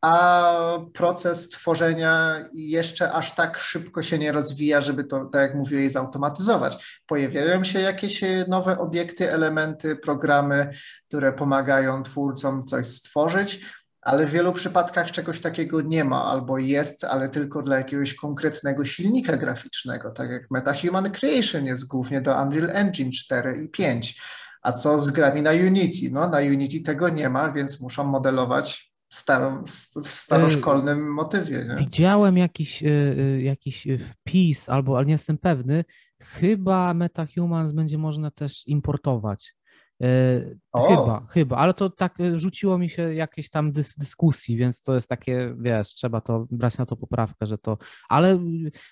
[0.00, 5.90] a proces tworzenia jeszcze aż tak szybko się nie rozwija, żeby to, tak jak mówię,
[5.90, 7.02] zautomatyzować.
[7.06, 10.70] Pojawiają się jakieś nowe obiekty, elementy, programy,
[11.08, 13.60] które pomagają twórcom coś stworzyć,
[14.02, 18.84] ale w wielu przypadkach czegoś takiego nie ma, albo jest, ale tylko dla jakiegoś konkretnego
[18.84, 24.20] silnika graficznego, tak jak MetaHuman Creation jest głównie do Unreal Engine 4 i 5.
[24.62, 26.10] A co z grami na Unity?
[26.10, 29.64] No, na Unity tego nie ma, więc muszą modelować starą,
[30.04, 31.64] w staroszkolnym motywie.
[31.68, 31.74] Nie?
[31.74, 35.84] Widziałem jakiś, e, e, jakiś wpis, albo, ale nie jestem pewny,
[36.20, 39.54] chyba MetaHumans będzie można też importować.
[40.02, 40.88] E, o.
[40.88, 44.94] Chyba, chyba, ale to tak e, rzuciło mi się jakieś tam dys dyskusji, więc to
[44.94, 48.38] jest takie, wiesz, trzeba to brać na to poprawkę, że to, ale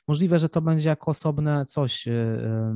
[0.08, 2.74] możliwe, że to będzie jako osobne coś, e,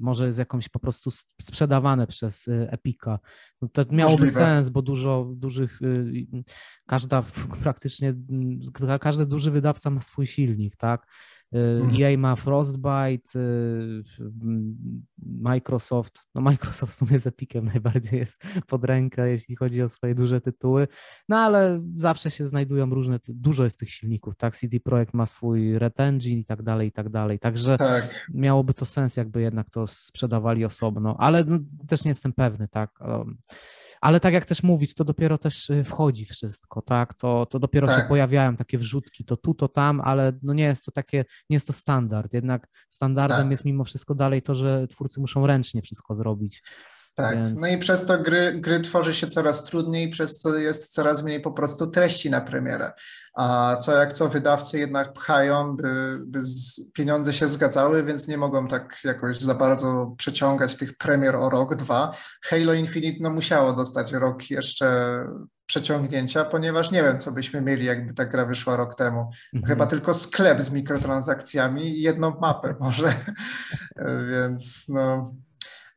[0.00, 1.10] może z jakąś po prostu
[1.42, 3.18] sprzedawane przez Epika.
[3.62, 4.32] No to miałoby możliwe.
[4.32, 5.80] sens, bo dużo dużych,
[6.86, 7.22] każda
[7.62, 8.14] praktycznie,
[9.00, 11.06] każdy duży wydawca ma swój silnik, tak?
[11.54, 12.02] Mhm.
[12.02, 14.02] EA ma Frostbite, y,
[15.26, 20.14] Microsoft, no Microsoft w sumie z Epiciem najbardziej jest pod rękę, jeśli chodzi o swoje
[20.14, 20.88] duże tytuły,
[21.28, 25.78] no ale zawsze się znajdują różne, dużo jest tych silników, tak, CD Projekt ma swój
[25.78, 28.28] Red Engine i tak dalej, i tak dalej, także tak.
[28.34, 32.90] miałoby to sens, jakby jednak to sprzedawali osobno, ale no, też nie jestem pewny, tak,
[34.04, 37.14] ale tak jak też mówić, to dopiero też y, wchodzi wszystko, tak?
[37.14, 38.02] To, to dopiero tak.
[38.02, 41.56] się pojawiają takie wrzutki, to tu, to tam, ale no nie jest to takie, nie
[41.56, 42.32] jest to standard.
[42.32, 43.50] Jednak standardem tak.
[43.50, 46.62] jest mimo wszystko dalej to, że twórcy muszą ręcznie wszystko zrobić.
[47.14, 47.60] Tak, Więc...
[47.60, 51.40] no i przez to gry, gry tworzy się coraz trudniej, przez co jest coraz mniej
[51.40, 52.92] po prostu treści na premierę.
[53.34, 56.40] A co jak co wydawcy jednak pchają, by, by
[56.94, 61.76] pieniądze się zgadzały, więc nie mogą tak jakoś za bardzo przeciągać tych premier o rok,
[61.76, 62.12] dwa.
[62.42, 65.18] Halo Infinite no musiało dostać rok jeszcze
[65.66, 69.30] przeciągnięcia, ponieważ nie wiem, co byśmy mieli, jakby ta gra wyszła rok temu.
[69.54, 69.68] Mhm.
[69.68, 73.14] Chyba tylko sklep z mikrotransakcjami i jedną mapę może.
[74.30, 75.34] Więc no,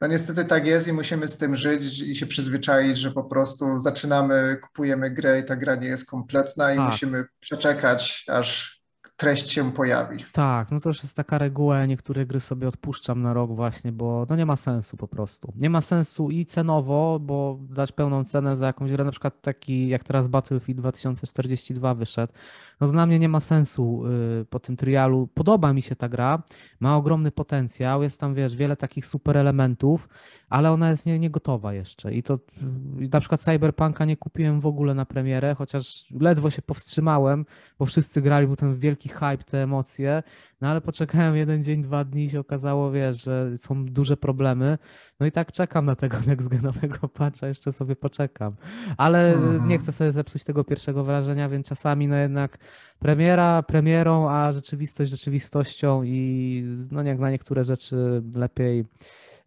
[0.01, 3.79] no niestety tak jest i musimy z tym żyć i się przyzwyczaić, że po prostu
[3.79, 6.91] zaczynamy, kupujemy grę i ta gra nie jest kompletna i tak.
[6.91, 8.77] musimy przeczekać, aż
[9.17, 10.25] treść się pojawi.
[10.33, 14.25] Tak, no to już jest taka reguła, niektóre gry sobie odpuszczam na rok właśnie, bo
[14.29, 15.53] no nie ma sensu po prostu.
[15.55, 19.87] Nie ma sensu i cenowo, bo dać pełną cenę za jakąś grę, na przykład taki
[19.87, 22.33] jak teraz Battlefield 2042 wyszedł,
[22.81, 24.03] no dla mnie nie ma sensu
[24.41, 25.29] y, po tym trialu.
[25.33, 26.43] Podoba mi się ta gra,
[26.79, 30.09] ma ogromny potencjał, jest tam wiesz, wiele takich super elementów,
[30.49, 32.13] ale ona jest nie, nie gotowa jeszcze.
[32.13, 36.61] I to y, na przykład Cyberpunka nie kupiłem w ogóle na premierę, chociaż ledwo się
[36.61, 37.45] powstrzymałem,
[37.79, 40.23] bo wszyscy grali, był ten wielki hype, te emocje,
[40.61, 44.77] no ale poczekałem jeden dzień, dwa dni i się okazało, wiesz, że są duże problemy,
[45.19, 48.55] no i tak czekam na tego nextgenowego patcha, jeszcze sobie poczekam,
[48.97, 49.67] ale mhm.
[49.67, 52.57] nie chcę sobie zepsuć tego pierwszego wrażenia, więc czasami no jednak
[52.99, 58.85] premiera premierą, a rzeczywistość rzeczywistością i no jak na niektóre rzeczy lepiej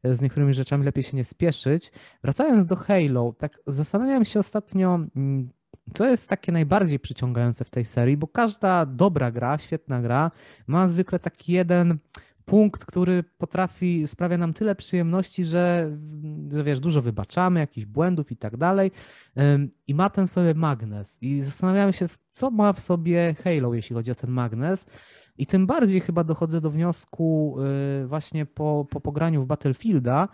[0.04, 1.92] z niektórymi rzeczami lepiej się nie spieszyć.
[2.22, 5.50] Wracając do Halo, tak zastanawiam się ostatnio, mm,
[5.94, 10.30] co jest takie najbardziej przyciągające w tej serii, bo każda dobra gra, świetna gra
[10.66, 11.98] ma zwykle taki jeden
[12.51, 15.97] punkt, który potrafi, sprawia nam tyle przyjemności, że,
[16.53, 18.91] że wiesz, dużo wybaczamy, jakichś błędów i tak dalej.
[19.87, 21.19] I ma ten sobie magnes.
[21.23, 24.87] I zastanawiamy się, co ma w sobie Halo, jeśli chodzi o ten magnes.
[25.39, 27.57] I tym bardziej chyba dochodzę do wniosku
[28.03, 30.29] y, właśnie po, po pograniu w Battlefielda,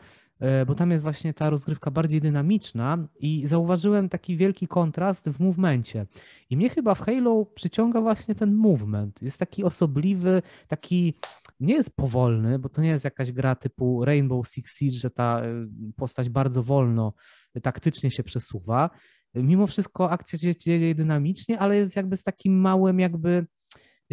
[0.67, 6.07] bo tam jest właśnie ta rozgrywka bardziej dynamiczna i zauważyłem taki wielki kontrast w movemencie.
[6.51, 9.23] I mnie chyba w Halo przyciąga właśnie ten movement.
[9.23, 11.15] Jest taki osobliwy, taki
[11.61, 15.43] nie jest powolny, bo to nie jest jakaś gra typu Rainbow Six Siege, że ta
[15.97, 17.13] postać bardzo wolno
[17.63, 18.91] taktycznie się przesuwa.
[19.35, 23.47] Mimo wszystko akcja się dzieje dynamicznie, ale jest jakby z takim małym jakby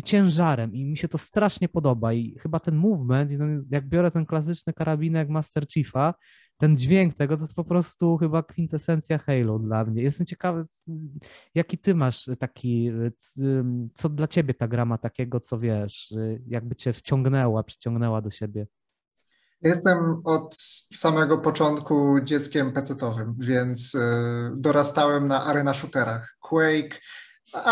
[0.02, 3.32] ciężarem i mi się to strasznie podoba i chyba ten movement,
[3.70, 6.14] jak biorę ten klasyczny karabinek Master Chiefa,
[6.58, 10.04] ten dźwięk tego to jest po prostu chyba kwintesencja Halo dla mnie.
[10.04, 10.66] Jestem ciekawy,
[11.56, 12.92] jaki ty masz taki,
[13.94, 16.14] co dla ciebie ta gra ma takiego, co wiesz,
[16.48, 18.68] jakby cię wciągnęła, przyciągnęła do siebie.
[19.64, 20.58] Jestem od
[20.96, 24.00] samego początku dzieckiem pecetowym, więc y,
[24.56, 26.38] dorastałem na arena shooterach.
[26.40, 27.00] Quake,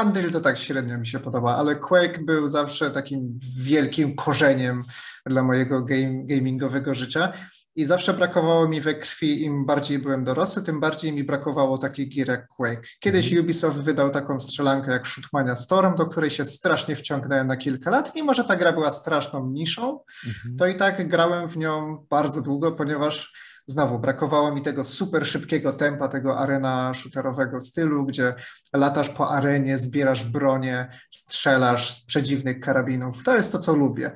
[0.03, 4.83] Unreal to tak średnio mi się podoba, ale Quake był zawsze takim wielkim korzeniem
[5.25, 7.33] dla mojego game, gamingowego życia
[7.75, 12.09] i zawsze brakowało mi we krwi, im bardziej byłem dorosły, tym bardziej mi brakowało takich
[12.09, 12.87] gier jak Quake.
[12.99, 13.43] Kiedyś mhm.
[13.43, 18.15] Ubisoft wydał taką strzelankę jak Shootmania Storm, do której się strasznie wciągnąłem na kilka lat,
[18.15, 20.55] mimo że ta gra była straszną niszą, mhm.
[20.57, 23.33] to i tak grałem w nią bardzo długo, ponieważ
[23.67, 28.33] znowu brakowało mi tego super szybkiego tempa, tego arena shooterowego stylu, gdzie
[28.73, 33.23] latasz po arenie, zbierasz bronię, strzelasz z przedziwnych karabinów.
[33.23, 34.11] To jest to, co lubię.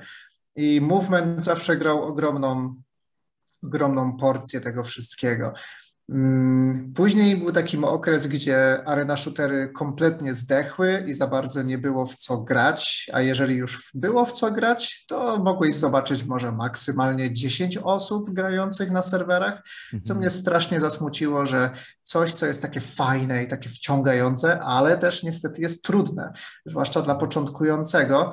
[0.55, 2.75] I Movement zawsze grał ogromną
[3.63, 5.53] ogromną porcję tego wszystkiego.
[6.09, 12.05] Mm, później był taki okres, gdzie arena shootery kompletnie zdechły i za bardzo nie było
[12.05, 17.33] w co grać, a jeżeli już było w co grać, to mogłeś zobaczyć może maksymalnie
[17.33, 20.19] 10 osób grających na serwerach, co mhm.
[20.19, 21.71] mnie strasznie zasmuciło, że
[22.03, 26.33] coś, co jest takie fajne i takie wciągające, ale też niestety jest trudne,
[26.65, 28.31] zwłaszcza dla początkującego,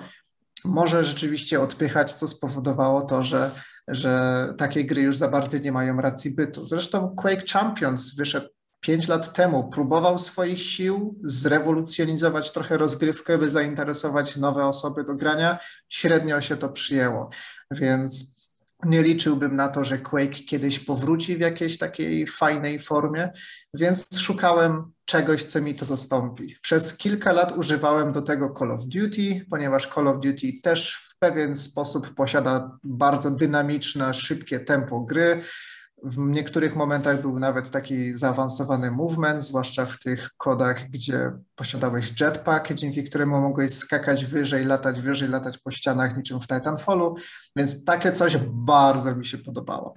[0.65, 3.51] może rzeczywiście odpychać, co spowodowało to, że
[3.89, 6.67] że takie gry już za bardzo nie mają racji bytu.
[6.67, 8.49] Zresztą Quake Champions wyszedł
[8.81, 15.59] pięć lat temu, próbował swoich sił zrewolucjonizować trochę rozgrywkę, by zainteresować nowe osoby do grania.
[15.89, 17.31] Średnio się to przyjęło,
[17.71, 18.43] więc
[18.85, 23.33] nie liczyłbym na to, że Quake kiedyś powróci w jakiejś takiej fajnej formie,
[23.75, 26.57] więc szukałem czegoś, co mi to zastąpi.
[26.63, 31.19] Przez kilka lat używałem do tego Call of Duty, ponieważ Call of Duty też w
[31.19, 35.43] pewien sposób posiada bardzo dynamiczne, szybkie tempo gry.
[36.03, 42.73] W niektórych momentach był nawet taki zaawansowany movement, zwłaszcza w tych kodach, gdzie posiadałeś jetpack,
[42.73, 47.17] dzięki któremu mogłeś skakać wyżej, latać wyżej, latać po ścianach niczym w Titanfallu,
[47.57, 49.95] więc takie coś bardzo mi się podobało.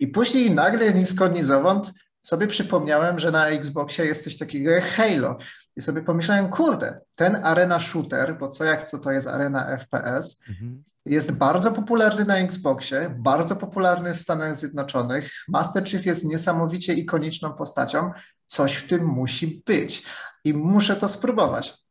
[0.00, 1.92] I później nagle ni skąd ni zowąd
[2.26, 5.36] sobie przypomniałem, że na Xboxie jest coś takiego jak Halo.
[5.76, 10.42] I sobie pomyślałem, kurde, ten arena shooter, bo co jak co to jest arena FPS,
[10.48, 10.82] mhm.
[11.04, 15.30] jest bardzo popularny na Xboxie, bardzo popularny w Stanach Zjednoczonych.
[15.48, 18.10] Master Chief jest niesamowicie ikoniczną postacią.
[18.46, 20.02] Coś w tym musi być
[20.44, 21.85] i muszę to spróbować.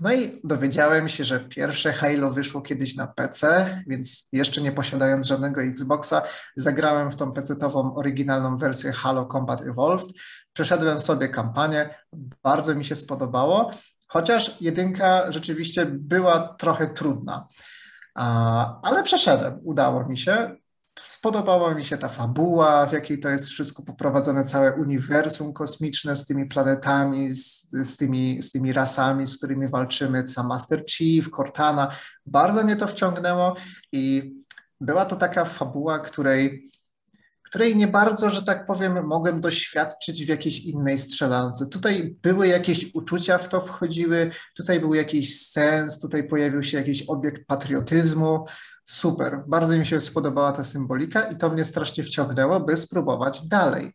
[0.00, 5.26] No i dowiedziałem się, że pierwsze Halo wyszło kiedyś na PC, więc jeszcze nie posiadając
[5.26, 6.22] żadnego Xboxa,
[6.56, 10.06] zagrałem w tą PC-tową oryginalną wersję Halo Combat Evolved.
[10.52, 11.94] Przeszedłem sobie kampanię,
[12.42, 13.70] bardzo mi się spodobało,
[14.08, 17.48] chociaż jedynka rzeczywiście była trochę trudna.
[18.82, 20.56] Ale przeszedłem, udało mi się.
[21.00, 26.26] Spodobała mi się ta fabuła, w jakiej to jest wszystko poprowadzone, całe uniwersum kosmiczne z
[26.26, 31.90] tymi planetami, z, z, tymi, z tymi rasami, z którymi walczymy, sam Master Chief, Cortana.
[32.26, 33.56] Bardzo mnie to wciągnęło
[33.92, 34.34] i
[34.80, 36.70] była to taka fabuła, której,
[37.42, 41.66] której nie bardzo, że tak powiem, mogłem doświadczyć w jakiejś innej strzelance.
[41.66, 47.02] Tutaj były jakieś uczucia w to wchodziły, tutaj był jakiś sens, tutaj pojawił się jakiś
[47.02, 48.46] obiekt patriotyzmu,
[48.84, 53.92] super, bardzo mi się spodobała ta symbolika i to mnie strasznie wciągnęło, by spróbować dalej.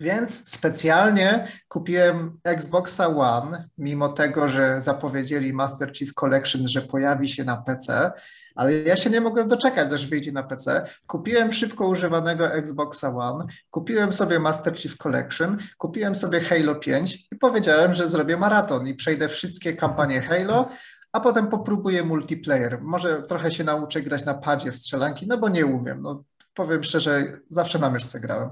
[0.00, 7.44] Więc specjalnie kupiłem Xboxa One, mimo tego, że zapowiedzieli Master Chief Collection, że pojawi się
[7.44, 8.12] na PC,
[8.54, 10.86] ale ja się nie mogłem doczekać, aż wyjdzie na PC.
[11.06, 17.36] Kupiłem szybko używanego Xboxa One, kupiłem sobie Master Chief Collection, kupiłem sobie Halo 5 i
[17.36, 20.68] powiedziałem, że zrobię maraton i przejdę wszystkie kampanie Halo,
[21.12, 22.82] a potem popróbuję multiplayer.
[22.82, 26.02] Może trochę się nauczę grać na padzie w strzelanki, no bo nie umiem.
[26.02, 28.50] No, powiem szczerze, zawsze na myszce grałem.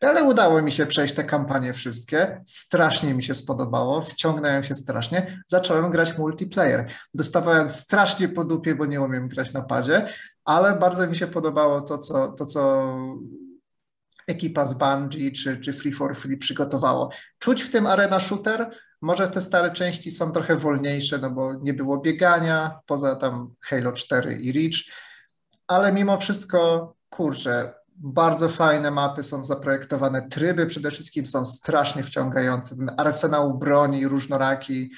[0.00, 2.42] Ale udało mi się przejść te kampanie wszystkie.
[2.46, 5.42] Strasznie mi się spodobało, wciągnąłem się strasznie.
[5.46, 6.86] Zacząłem grać multiplayer.
[7.14, 10.06] Dostawałem strasznie po dupie, bo nie umiem grać na padzie,
[10.44, 12.94] ale bardzo mi się podobało to, co, to, co
[14.30, 17.10] ekipa z Bungie czy, czy Free for Free przygotowało.
[17.38, 18.70] Czuć w tym arena shooter,
[19.02, 23.92] może te stare części są trochę wolniejsze, no bo nie było biegania, poza tam Halo
[23.92, 24.96] 4 i Reach,
[25.66, 32.76] ale mimo wszystko, kurczę, bardzo fajne mapy są zaprojektowane, tryby przede wszystkim są strasznie wciągające.
[32.76, 34.90] Ten arsenał broni różnoraki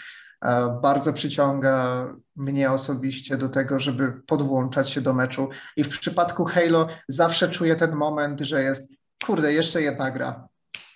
[0.43, 5.49] e, bardzo przyciąga mnie osobiście do tego, żeby podłączać się do meczu.
[5.77, 10.49] I w przypadku Halo zawsze czuję ten moment, że jest kurde, jeszcze jedna gra,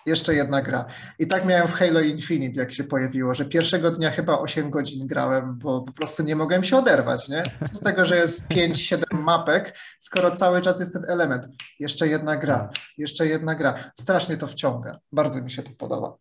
[0.05, 0.85] jeszcze jedna gra.
[1.19, 5.07] I tak miałem w Halo Infinite, jak się pojawiło, że pierwszego dnia chyba 8 godzin
[5.07, 7.43] grałem, bo po prostu nie mogłem się oderwać, nie?
[7.63, 11.47] Co z tego, że jest 5-7 mapek, skoro cały czas jest ten element.
[11.79, 13.91] Jeszcze jedna gra, jeszcze jedna gra.
[13.99, 14.99] Strasznie to wciąga.
[15.11, 16.17] Bardzo mi się to podoba.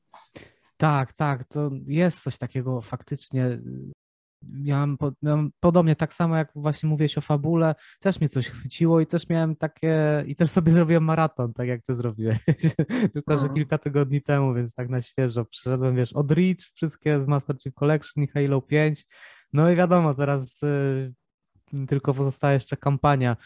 [0.76, 3.58] Tak, tak, to jest coś takiego faktycznie
[4.52, 9.00] miałem, po, miałem podobnie, tak samo jak właśnie mówiłeś o fabule, też mnie coś chwyciło
[9.00, 12.38] i też miałem takie, i też sobie zrobiłem maraton, tak jak ty zrobiłeś,
[13.14, 13.54] tylko że mhm.
[13.54, 17.74] kilka tygodni temu, więc tak na świeżo przyszedłem, wiesz, od Reach, wszystkie z Master Chief
[17.74, 19.04] Collection i Halo 5,
[19.52, 21.14] no i wiadomo, teraz y,
[21.88, 23.36] tylko pozostała jeszcze kampania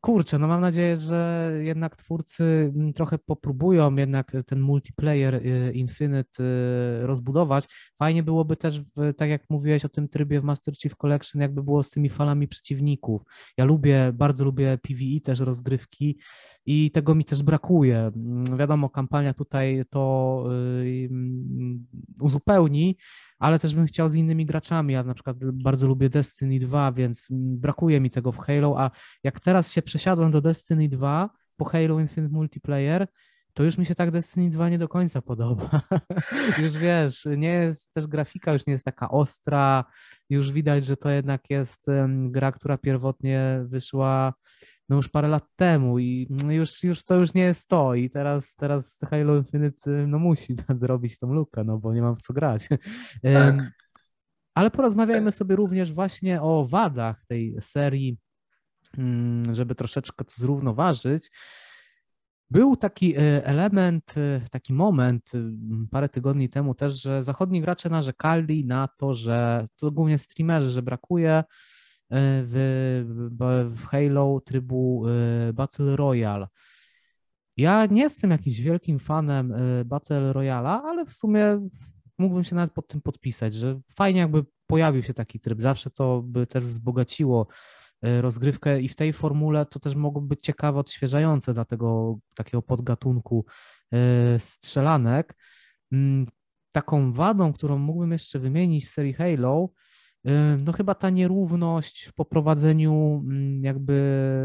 [0.00, 6.44] Kurczę, no mam nadzieję, że jednak twórcy mm, trochę popróbują jednak ten multiplayer y, Infinite
[6.44, 7.64] y, rozbudować.
[7.98, 8.82] Fajnie byłoby też,
[9.16, 12.48] tak jak mówiłeś o tym trybie w Master Chief Collection, jakby było z tymi falami
[12.48, 13.22] przeciwników.
[13.56, 16.18] Ja lubię, bardzo lubię PvE też rozgrywki
[16.66, 17.98] i tego mi też brakuje.
[17.98, 20.44] Mm, wiadomo, kampania tutaj to
[20.82, 21.86] y, mm,
[22.20, 22.96] uzupełni,
[23.38, 24.94] ale też bym chciał z innymi graczami.
[24.94, 28.90] Ja na przykład bardzo lubię Destiny 2, więc brakuje mi tego w Halo, a
[29.24, 33.06] jak teraz się przesiadłem do Destiny 2 po Halo Infinite Multiplayer,
[33.56, 35.80] to już mi się tak Destiny 2 nie do końca podoba.
[36.62, 39.84] już wiesz, nie jest też grafika już nie jest taka ostra,
[40.30, 44.34] już widać, że to jednak jest gra, która pierwotnie wyszła
[44.88, 48.56] no już parę lat temu i już, już to już nie jest to i teraz,
[48.56, 52.68] teraz Halo Infinite no musi zrobić tą lukę, no bo nie mam w co grać.
[53.22, 53.56] Tak.
[54.54, 58.18] Ale porozmawiajmy sobie również właśnie o wadach tej serii,
[58.98, 61.30] mm, żeby troszeczkę to zrównoważyć.
[62.50, 65.32] Był taki e, element, e, taki moment
[65.90, 70.82] parę tygodni temu też, że zachodni gracze narzekali na to, że to głównie streamerzy, że
[70.82, 71.44] brakuje
[72.10, 76.48] w, w Halo trybu e, Battle Royale.
[77.56, 81.68] Ja nie jestem jakimś wielkim fanem e, Battle Royala, ale w sumie
[82.18, 85.60] mógłbym się nawet pod tym podpisać, że fajnie jakby pojawił się taki tryb.
[85.60, 87.46] Zawsze to by też wzbogaciło
[88.02, 92.62] e, rozgrywkę i w tej formule to też mogłoby być ciekawe, odświeżające dla tego takiego
[92.62, 93.46] podgatunku
[94.38, 95.36] strzelanek.
[95.92, 96.26] Mm,
[96.72, 99.68] taką wadą, którą mógłbym jeszcze wymienić w serii Halo,
[100.64, 103.92] no chyba ta nierówność w poprowadzeniu mm, jakby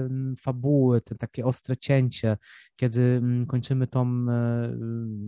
[0.09, 2.37] mm, fabuły, te takie ostre cięcie,
[2.75, 4.77] kiedy mm, kończymy tą e,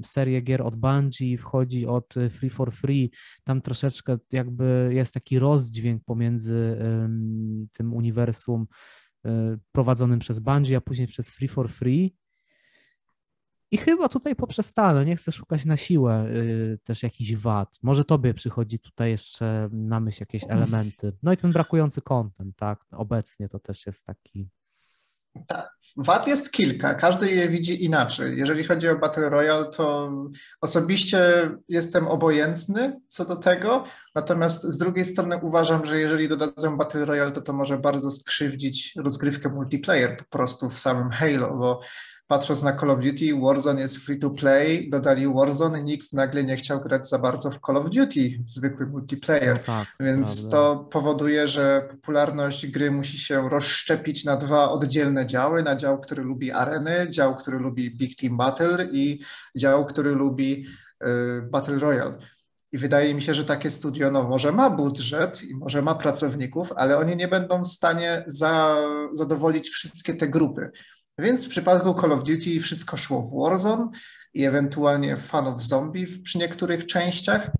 [0.05, 3.11] serię gier od Bungie, wchodzi od Free for Free,
[3.43, 6.77] tam troszeczkę jakby jest taki rozdźwięk pomiędzy
[7.73, 8.65] tym uniwersum
[9.25, 12.15] e, prowadzonym przez Bungie, a później przez Free for Free,
[13.73, 17.79] i chyba tutaj poprzestanę, nie chcę szukać na siłę y, też jakichś wad.
[17.83, 21.13] Może tobie przychodzi tutaj jeszcze na myśl jakieś elementy.
[21.23, 22.85] No i ten brakujący content, tak?
[22.91, 24.49] Obecnie to też jest taki.
[25.47, 28.37] Tak, wad jest kilka, każdy je widzi inaczej.
[28.37, 30.11] Jeżeli chodzi o Battle Royale, to
[30.61, 33.83] osobiście jestem obojętny co do tego,
[34.15, 38.93] natomiast z drugiej strony uważam, że jeżeli dodadzą Battle Royale, to to może bardzo skrzywdzić
[38.95, 41.79] rozgrywkę multiplayer po prostu w samym Halo, bo
[42.27, 46.55] patrząc na Call of Duty, Warzone jest free to play, dodali Warzone, nikt nagle nie
[46.55, 49.57] chciał grać za bardzo w Call of Duty, zwykły multiplayer.
[49.57, 50.57] No tak, Więc prawda.
[50.57, 56.23] to powoduje, że popularność gry musi się rozszczepić na dwa oddzielne działy, na dział, który
[56.23, 59.21] lubi areny, dział, który lubi Big Team Battle i
[59.55, 60.65] dział, który lubi
[61.03, 61.07] y,
[61.41, 62.17] Battle Royale.
[62.71, 66.71] I wydaje mi się, że takie studio no, może ma budżet i może ma pracowników,
[66.75, 68.77] ale oni nie będą w stanie za,
[69.13, 70.71] zadowolić wszystkie te grupy.
[71.17, 73.89] Więc w przypadku Call of Duty wszystko szło w Warzone
[74.33, 77.51] i ewentualnie fanów zombie przy niektórych częściach,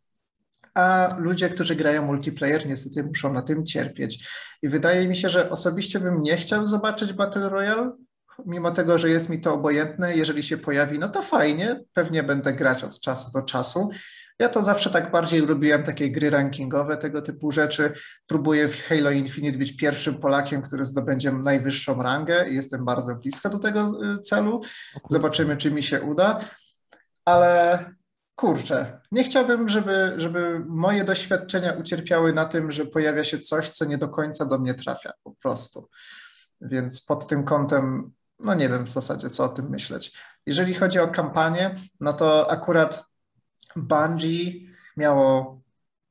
[0.73, 4.29] a ludzie, którzy grają multiplayer, niestety muszą na tym cierpieć.
[4.61, 7.91] I wydaje mi się, że osobiście bym nie chciał zobaczyć Battle Royale,
[8.45, 10.15] mimo tego, że jest mi to obojętne.
[10.15, 13.89] Jeżeli się pojawi, no to fajnie, pewnie będę grać od czasu do czasu.
[14.39, 17.93] Ja to zawsze tak bardziej lubiłem takie gry rankingowe, tego typu rzeczy.
[18.27, 23.49] Próbuję w Halo Infinite być pierwszym Polakiem, który zdobędzie najwyższą rangę i jestem bardzo blisko
[23.49, 24.61] do tego y, celu.
[25.09, 26.39] Zobaczymy, czy mi się uda.
[27.25, 27.85] Ale
[28.35, 33.85] kurczę, nie chciałbym, żeby, żeby moje doświadczenia ucierpiały na tym, że pojawia się coś, co
[33.85, 35.89] nie do końca do mnie trafia, po prostu.
[36.61, 40.17] Więc pod tym kątem, no nie wiem w zasadzie, co o tym myśleć.
[40.45, 43.12] Jeżeli chodzi o kampanię, no to akurat
[43.75, 44.51] Bungie
[44.97, 45.61] miało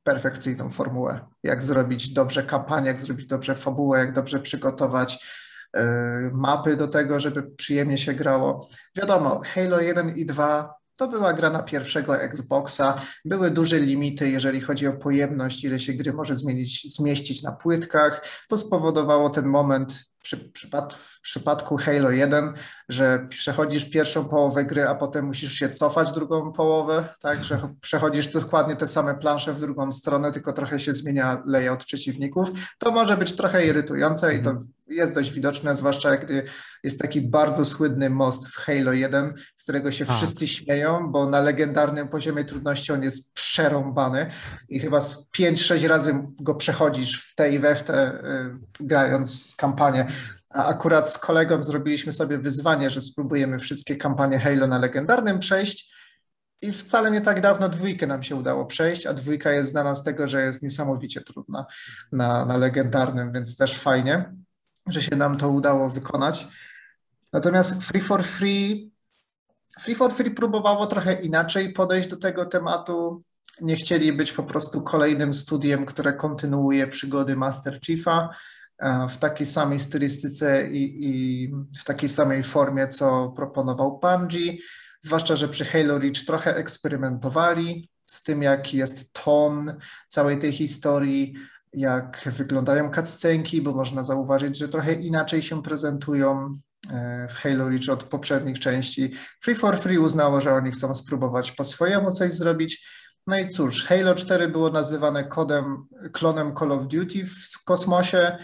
[0.03, 5.25] perfekcyjną formułę, jak zrobić dobrze kampanię, jak zrobić dobrze fabułę, jak dobrze przygotować
[6.31, 8.69] mapy do tego, żeby przyjemnie się grało.
[8.95, 13.01] Wiadomo, Halo 1 i 2 to była gra na pierwszego Xboxa.
[13.25, 18.25] Były duże limity, jeżeli chodzi o pojemność, ile się gry może zmienić, zmieścić na płytkach.
[18.49, 22.53] To spowodowało ten moment przy, przypad, w przypadku Halo 1,
[22.89, 28.27] że przechodzisz pierwszą połowę gry, a potem musisz się cofać drugą połowę, tak, że przechodzisz
[28.27, 32.49] dokładnie te same plansze w drugą stronę, tylko trochę się zmienia layout przeciwników.
[32.77, 34.67] To może być trochę irytujące i to mhm.
[34.87, 36.43] jest dość widoczne, zwłaszcza gdy
[36.83, 40.13] jest taki bardzo słynny most w Halo 1, z którego się a.
[40.13, 44.29] wszyscy śmieją, bo na legendarnym poziomie trudności on jest przerąbany
[44.69, 49.53] i chyba z 5-6 razy go przechodzisz w te i we w te, y, grając
[49.57, 50.07] kampanię.
[50.53, 55.93] A akurat z kolegą zrobiliśmy sobie wyzwanie, że spróbujemy wszystkie kampanie Halo na legendarnym przejść.
[56.61, 60.03] I wcale nie tak dawno dwójkę nam się udało przejść, a dwójka jest znana z
[60.03, 61.65] tego, że jest niesamowicie trudna
[62.11, 64.33] na, na legendarnym, więc też fajnie,
[64.87, 66.47] że się nam to udało wykonać.
[67.33, 68.91] Natomiast Free for Free,
[69.79, 73.21] Free for Free próbowało trochę inaczej podejść do tego tematu.
[73.61, 78.29] Nie chcieli być po prostu kolejnym studiem, które kontynuuje przygody Master Chiefa
[79.09, 81.47] w takiej samej stylistyce i, i,
[81.79, 84.57] w takiej samej formie, co proponował Bungie.
[85.01, 91.33] Zwłaszcza, że przy Halo Reach trochę eksperymentowali z tym, jaki jest ton całej tej historii,
[91.73, 96.59] jak wyglądają cutscenki, bo można zauważyć, że trochę inaczej się prezentują
[96.91, 99.13] e, w Halo Reach od poprzednich części.
[99.43, 102.87] Free for Free uznało, że oni chcą spróbować po swojemu coś zrobić.
[103.27, 108.37] No i cóż, Halo 4 było nazywane kodem, klonem Call of Duty w kosmosie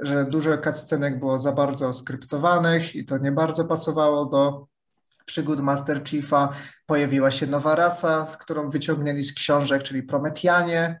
[0.00, 4.66] że dużo cutscenek było za bardzo skryptowanych i to nie bardzo pasowało do
[5.24, 6.52] przygód Master Chiefa.
[6.86, 11.00] Pojawiła się nowa rasa, którą wyciągnęli z książek, czyli Prometianie,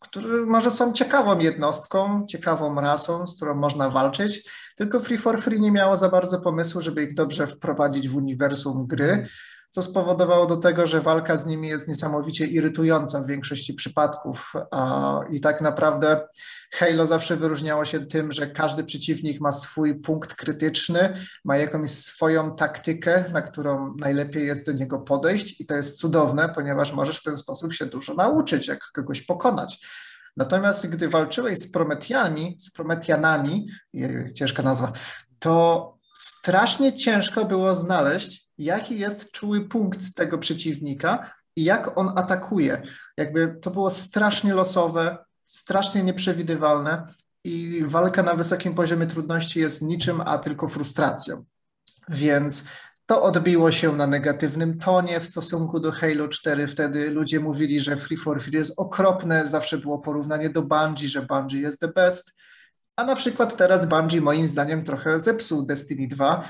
[0.00, 5.60] którzy może są ciekawą jednostką, ciekawą rasą, z którą można walczyć, tylko Free for Free
[5.60, 9.26] nie miało za bardzo pomysłu, żeby ich dobrze wprowadzić w uniwersum gry,
[9.70, 14.52] co spowodowało do tego, że walka z nimi jest niesamowicie irytująca w większości przypadków
[15.30, 16.28] i tak naprawdę
[16.72, 21.14] Halo zawsze wyróżniało się tym, że każdy przeciwnik ma swój punkt krytyczny,
[21.44, 26.48] ma jakąś swoją taktykę, na którą najlepiej jest do niego podejść i to jest cudowne,
[26.54, 29.86] ponieważ możesz w ten sposób się dużo nauczyć, jak kogoś pokonać.
[30.36, 33.68] Natomiast gdy walczyłeś z Prometianami, z Prometianami,
[34.34, 34.92] ciężka nazwa,
[35.38, 42.82] to strasznie ciężko było znaleźć, jaki jest czuły punkt tego przeciwnika i jak on atakuje.
[43.16, 47.06] Jakby to było strasznie losowe, strasznie nieprzewidywalne
[47.44, 51.44] i walka na wysokim poziomie trudności jest niczym, a tylko frustracją.
[52.08, 52.64] Więc
[53.06, 56.66] to odbiło się na negatywnym tonie w stosunku do Halo 4.
[56.66, 61.22] Wtedy ludzie mówili, że Free for Free jest okropne, zawsze było porównanie do Bungie, że
[61.22, 62.36] Bungie jest the best.
[62.96, 66.48] A na przykład teraz Bungie moim zdaniem trochę zepsuł Destiny 2,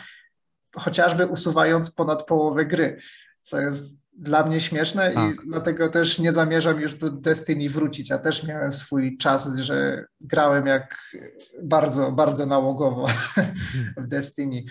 [0.78, 2.96] chociażby usuwając ponad połowę gry,
[3.40, 5.34] co jest dla mnie śmieszne tak.
[5.44, 8.10] i dlatego też nie zamierzam już do Destiny wrócić.
[8.10, 11.14] Ja też miałem swój czas, że grałem jak
[11.62, 13.06] bardzo, bardzo nałogowo
[14.04, 14.62] w Destiny.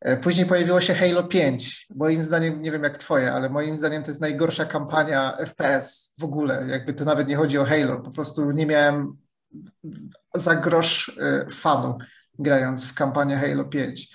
[0.00, 1.86] E, później pojawiło się Halo 5.
[1.94, 6.24] Moim zdaniem, nie wiem jak twoje, ale moim zdaniem to jest najgorsza kampania FPS w
[6.24, 6.66] ogóle.
[6.68, 8.00] Jakby to nawet nie chodzi o Halo.
[8.00, 9.16] Po prostu nie miałem
[10.34, 11.98] za grosz e, fanu
[12.38, 14.10] grając w kampanię Halo 5.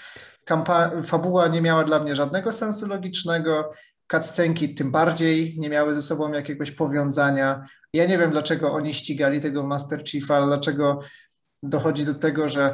[0.51, 3.71] Kampa fabuła nie miała dla mnie żadnego sensu logicznego
[4.11, 7.65] cutscenki tym bardziej nie miały ze sobą jakiegoś powiązania.
[7.93, 10.99] Ja nie wiem, dlaczego oni ścigali tego Master Chiefa, dlaczego
[11.63, 12.73] dochodzi do tego, że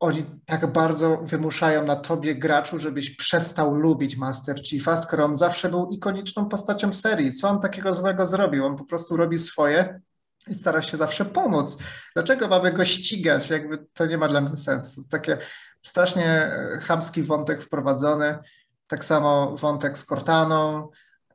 [0.00, 5.68] oni tak bardzo wymuszają na tobie, graczu, żebyś przestał lubić Master Chiefa, skoro on zawsze
[5.68, 7.32] był ikoniczną postacią serii.
[7.32, 8.66] Co on takiego złego zrobił?
[8.66, 10.00] On po prostu robi swoje
[10.48, 11.78] i stara się zawsze pomóc.
[12.14, 13.50] Dlaczego mamy go ścigać?
[13.50, 15.04] Jakby to nie ma dla mnie sensu.
[15.10, 15.38] Takie
[15.86, 16.50] strasznie
[16.82, 18.38] chamski wątek wprowadzony.
[18.86, 20.88] Tak samo wątek z Cortaną,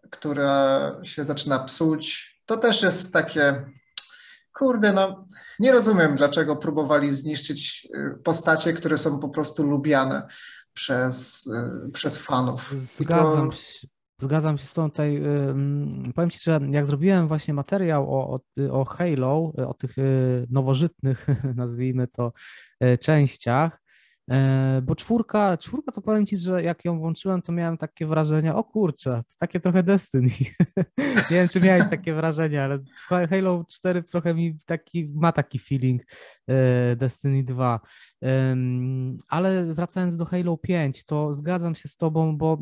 [0.09, 2.35] która się zaczyna psuć.
[2.45, 3.65] To też jest takie,
[4.53, 5.25] kurde, no
[5.59, 10.27] nie rozumiem, dlaczego próbowali zniszczyć y, postacie, które są po prostu lubiane
[10.73, 11.47] przez,
[11.87, 12.73] y, przez fanów.
[12.97, 13.55] Zgadzam to...
[13.55, 13.87] się.
[14.21, 15.21] Zgadzam się z tą tutaj.
[16.15, 18.41] Powiem Ci, że jak zrobiłem właśnie materiał o, o,
[18.81, 19.95] o Halo, o tych
[20.49, 22.33] nowożytnych, nazwijmy to,
[22.99, 23.80] częściach, E,
[24.81, 28.63] bo czwórka, czwórka to powiem Ci, że jak ją włączyłem, to miałem takie wrażenie, o
[28.63, 30.29] kurczę, to takie trochę Destiny.
[31.31, 32.79] Nie wiem, czy miałeś takie wrażenie, ale
[33.29, 36.01] Halo 4 trochę mi taki, ma taki feeling
[36.47, 37.79] e, Destiny 2.
[39.29, 42.57] Ale wracając do Halo 5, to zgadzam się z Tobą, bo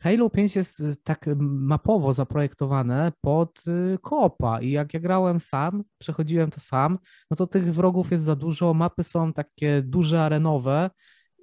[0.00, 3.62] Halo 5 jest tak mapowo zaprojektowane pod
[4.02, 6.98] kopa i jak ja grałem sam, przechodziłem to sam,
[7.30, 10.90] no to tych wrogów jest za dużo, mapy są takie duże, arenowe,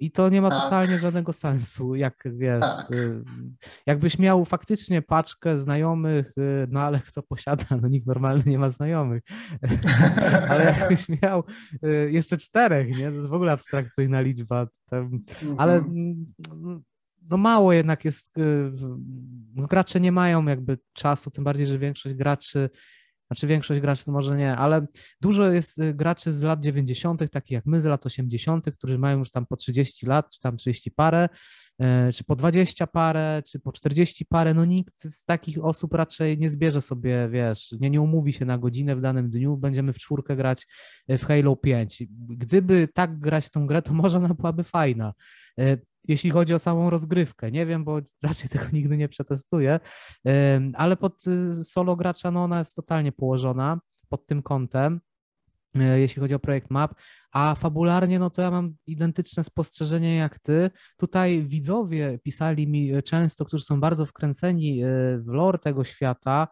[0.00, 0.62] i to nie ma tak.
[0.62, 2.90] totalnie żadnego sensu, jak wiesz, tak.
[2.90, 3.22] Y,
[3.86, 8.70] jakbyś miał faktycznie paczkę znajomych, y, no ale kto posiada, no nikt normalny nie ma
[8.70, 9.22] znajomych,
[10.50, 11.44] ale jakbyś miał
[11.84, 14.66] y, jeszcze czterech, nie, to jest w ogóle abstrakcyjna liczba,
[15.56, 16.24] ale mhm.
[16.52, 16.82] mm,
[17.30, 18.36] no mało jednak jest,
[19.54, 22.70] no gracze nie mają jakby czasu, tym bardziej, że większość graczy
[23.26, 24.86] znaczy większość graczy to może nie, ale
[25.20, 29.18] dużo jest y, graczy z lat 90., takich jak my z lat 80., którzy mają
[29.18, 31.28] już tam po 30 lat, czy tam 30 parę,
[31.78, 34.54] e, czy po 20 parę, czy po 40 parę.
[34.54, 38.58] No nikt z takich osób raczej nie zbierze sobie, wiesz, nie, nie umówi się na
[38.58, 40.66] godzinę w danym dniu, będziemy w czwórkę grać
[41.08, 42.02] w Halo 5.
[42.28, 45.12] Gdyby tak grać tą grę, to może ona byłaby fajna.
[46.08, 47.52] Jeśli chodzi o samą rozgrywkę.
[47.52, 49.80] Nie wiem, bo raczej tego nigdy nie przetestuję,
[50.74, 55.00] ale pod y, solo gracza no ona jest totalnie położona pod tym kątem
[55.74, 56.94] e, jeśli chodzi o projekt map,
[57.32, 60.70] a fabularnie, no to ja mam identyczne spostrzeżenie jak ty.
[60.96, 64.86] Tutaj widzowie pisali mi e, często, którzy są bardzo wkręceni e,
[65.18, 66.48] w lore tego świata,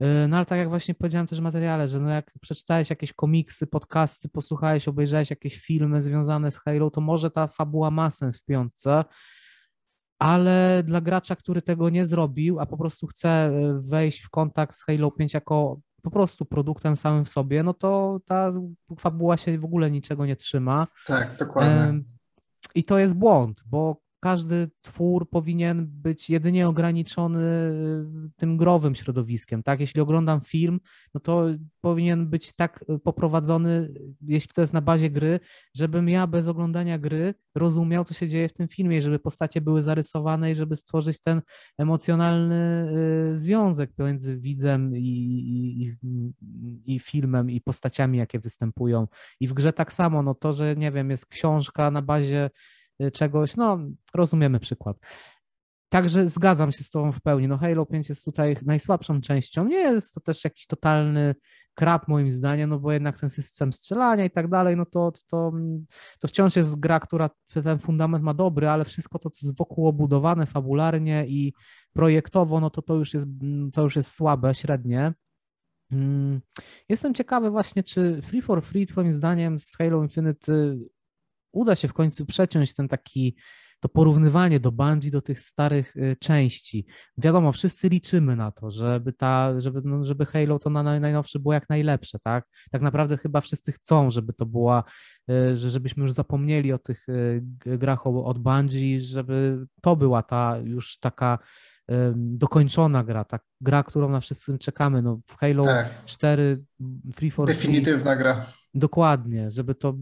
[0.00, 3.66] no ale tak jak właśnie powiedziałem też w materiale, że no jak przeczytałeś jakieś komiksy,
[3.66, 8.44] podcasty, posłuchałeś, obejrzałeś jakieś filmy związane z Halo, to może ta fabuła ma sens w
[8.44, 9.04] piątce,
[10.18, 14.76] ale dla gracza, który tego nie zrobił, a po prostu chce e, wejść w kontakt
[14.76, 18.52] z Halo 5 jako po prostu produktem samym w sobie, no to ta
[18.98, 20.86] fabuła się w ogóle niczego nie trzyma.
[21.06, 22.02] Tak, dokładnie.
[22.74, 27.40] I to jest błąd, bo każdy twór powinien być jedynie ograniczony
[28.36, 29.80] tym growym środowiskiem, tak?
[29.80, 30.80] Jeśli oglądam film,
[31.14, 31.46] no to
[31.80, 35.40] powinien być tak poprowadzony, jeśli to jest na bazie gry,
[35.74, 39.82] żebym ja bez oglądania gry rozumiał, co się dzieje w tym filmie, żeby postacie były
[39.82, 41.42] zarysowane i żeby stworzyć ten
[41.78, 42.92] emocjonalny
[43.32, 45.00] y, związek pomiędzy widzem i,
[45.78, 45.96] i,
[46.94, 49.06] i filmem i postaciami, jakie występują.
[49.40, 52.50] I w grze tak samo, no to, że nie wiem, jest książka na bazie Y,
[53.12, 53.78] czegoś, no
[54.14, 54.96] rozumiemy przykład.
[55.88, 57.48] Także zgadzam się z Tobą w pełni.
[57.48, 59.64] No Halo 5 jest tutaj najsłabszą częścią.
[59.64, 61.34] Nie jest to też jakiś totalny
[61.74, 65.52] krap moim zdaniem, no bo jednak ten system strzelania i tak dalej, no to, to,
[66.20, 67.30] to wciąż jest gra, która
[67.64, 71.52] ten fundament ma dobry, ale wszystko to, co jest wokół obudowane fabularnie i
[71.92, 73.26] projektowo, no to to już jest,
[73.72, 75.14] to już jest słabe, średnie.
[75.92, 76.40] Mm,
[76.88, 80.52] jestem ciekawy właśnie, czy Free for Free twoim zdaniem z Halo Infinite
[81.52, 83.36] uda się w końcu przeciąć ten taki,
[83.80, 86.86] to porównywanie do Bungie, do tych starych y, części.
[87.18, 91.54] Wiadomo, wszyscy liczymy na to, żeby ta, żeby, no, żeby Halo to na najnowsze było
[91.54, 92.44] jak najlepsze, tak?
[92.70, 94.84] Tak naprawdę chyba wszyscy chcą, żeby to była,
[95.30, 100.56] y, że żebyśmy już zapomnieli o tych y, grach od Bungie, żeby to była ta
[100.64, 101.38] już taka
[102.16, 105.02] dokończona gra, ta gra, którą na wszyscy czekamy.
[105.02, 106.04] No, w Halo tak.
[106.04, 106.64] 4
[107.12, 108.46] Free for Definitywna gra.
[108.74, 109.94] Dokładnie, żeby to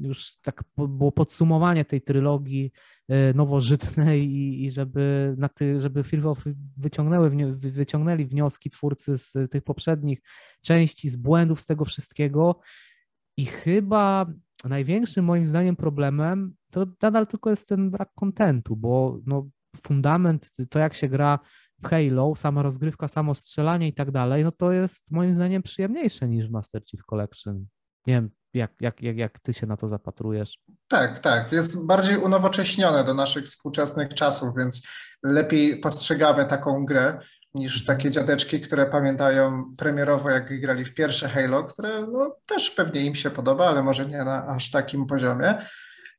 [0.00, 2.72] już tak było podsumowanie tej trylogii
[3.08, 6.36] e, nowożytnej i, i żeby, na ty, żeby Free for
[6.76, 10.22] wyciągnęły, wyciągnęli wnioski twórcy z tych poprzednich
[10.62, 12.60] części, z błędów, z tego wszystkiego.
[13.36, 14.26] I chyba
[14.64, 19.48] największym moim zdaniem problemem to nadal tylko jest ten brak kontentu, bo no,
[19.86, 21.38] fundament, to jak się gra
[21.82, 26.28] w Halo, sama rozgrywka, samo strzelanie i tak dalej, no to jest moim zdaniem przyjemniejsze
[26.28, 27.66] niż Master Chief Collection.
[28.06, 30.58] Nie wiem, jak, jak, jak, jak ty się na to zapatrujesz?
[30.88, 31.52] Tak, tak.
[31.52, 34.86] Jest bardziej unowocześnione do naszych współczesnych czasów, więc
[35.22, 37.18] lepiej postrzegamy taką grę
[37.54, 43.00] niż takie dziadeczki, które pamiętają premierowo, jak grali w pierwsze Halo, które no, też pewnie
[43.00, 45.54] im się podoba, ale może nie na aż takim poziomie.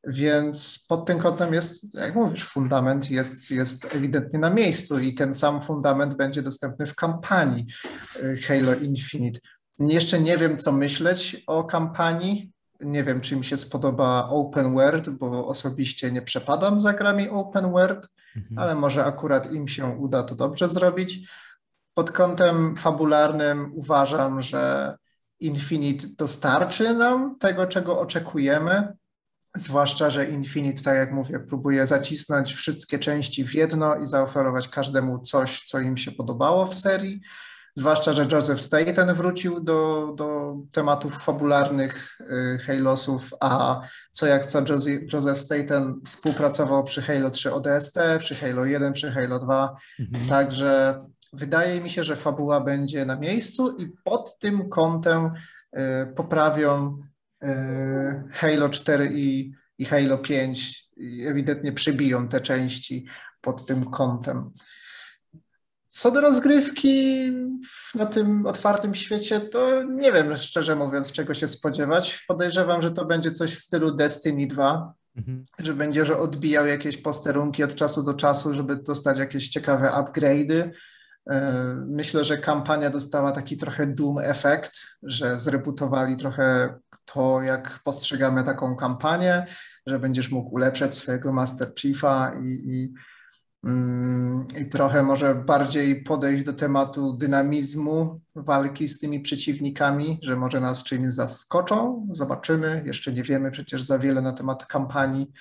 [0.08, 5.34] Więc pod tym kątem jest, jak mówisz, fundament jest, jest ewidentnie na miejscu i ten
[5.34, 7.68] sam fundament będzie dostępny w kampanii
[8.16, 9.40] y, Halo Infinite.
[9.80, 12.52] Jeszcze nie wiem, co myśleć o kampanii.
[12.80, 17.72] Nie wiem, czy mi się spodoba Open World, bo osobiście nie przepadam za grami Open
[17.72, 18.58] World, mhm.
[18.58, 21.30] ale może akurat im się uda to dobrze zrobić.
[21.94, 24.96] Pod kątem fabularnym uważam, że
[25.40, 28.94] Infinite dostarczy nam tego, czego oczekujemy
[29.56, 35.20] Zwłaszcza, że Infinite, tak jak mówię, próbuje zacisnąć wszystkie części w jedno i zaoferować każdemu
[35.20, 37.22] coś, co im się podobało w serii.
[37.76, 43.82] Zwłaszcza, że Joseph Staten wrócił do, do tematów fabularnych y, Halosów, a
[44.12, 44.60] co jak co
[45.14, 49.76] Joseph Staten współpracował przy Halo 3 ODST, przy Halo 1, przy Halo 2.
[50.00, 50.28] Mhm.
[50.28, 51.02] Także
[51.34, 56.98] wydaje mi się, że fabuła będzie na miejscu i pod tym kątem y, poprawią
[58.32, 60.90] Halo 4 i, i Halo 5
[61.28, 63.06] ewidentnie przybiją te części,
[63.42, 64.52] pod tym kątem.
[65.90, 67.32] Co do rozgrywki
[67.96, 72.26] na tym otwartym świecie, to nie wiem szczerze mówiąc, czego się spodziewać.
[72.28, 75.44] Podejrzewam, że to będzie coś w stylu Destiny 2, mhm.
[75.60, 80.70] że będziesz odbijał jakieś posterunki od czasu do czasu, żeby dostać jakieś ciekawe upgrade'y.
[81.30, 88.44] E, myślę, że kampania dostała taki trochę Doom efekt, że zreputowali trochę to, jak postrzegamy
[88.44, 89.46] taką kampanię,
[89.86, 92.94] że będziesz mógł ulepszać swojego Master Chiefa i, i
[93.64, 100.60] Mm, i trochę może bardziej podejść do tematu dynamizmu walki z tymi przeciwnikami, że może
[100.60, 102.08] nas czymś zaskoczą.
[102.12, 102.84] Zobaczymy.
[102.86, 105.32] Jeszcze nie wiemy przecież za wiele na temat kampanii.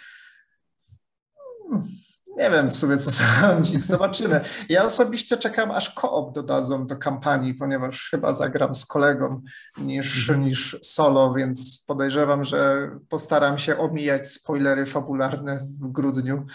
[2.40, 3.10] Nie wiem sobie, co
[3.40, 3.86] sądzić.
[3.86, 4.40] Zobaczymy.
[4.68, 9.42] Ja osobiście czekam, aż koop dodadzą do kampanii, ponieważ chyba zagram z kolegą
[9.78, 10.48] niż, mhm.
[10.48, 16.46] niż solo, więc podejrzewam, że postaram się omijać spoilery fabularne w grudniu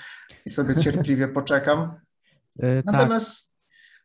[0.45, 1.93] i sobie cierpliwie poczekam.
[2.59, 2.93] E, tak.
[2.93, 3.59] Natomiast tak.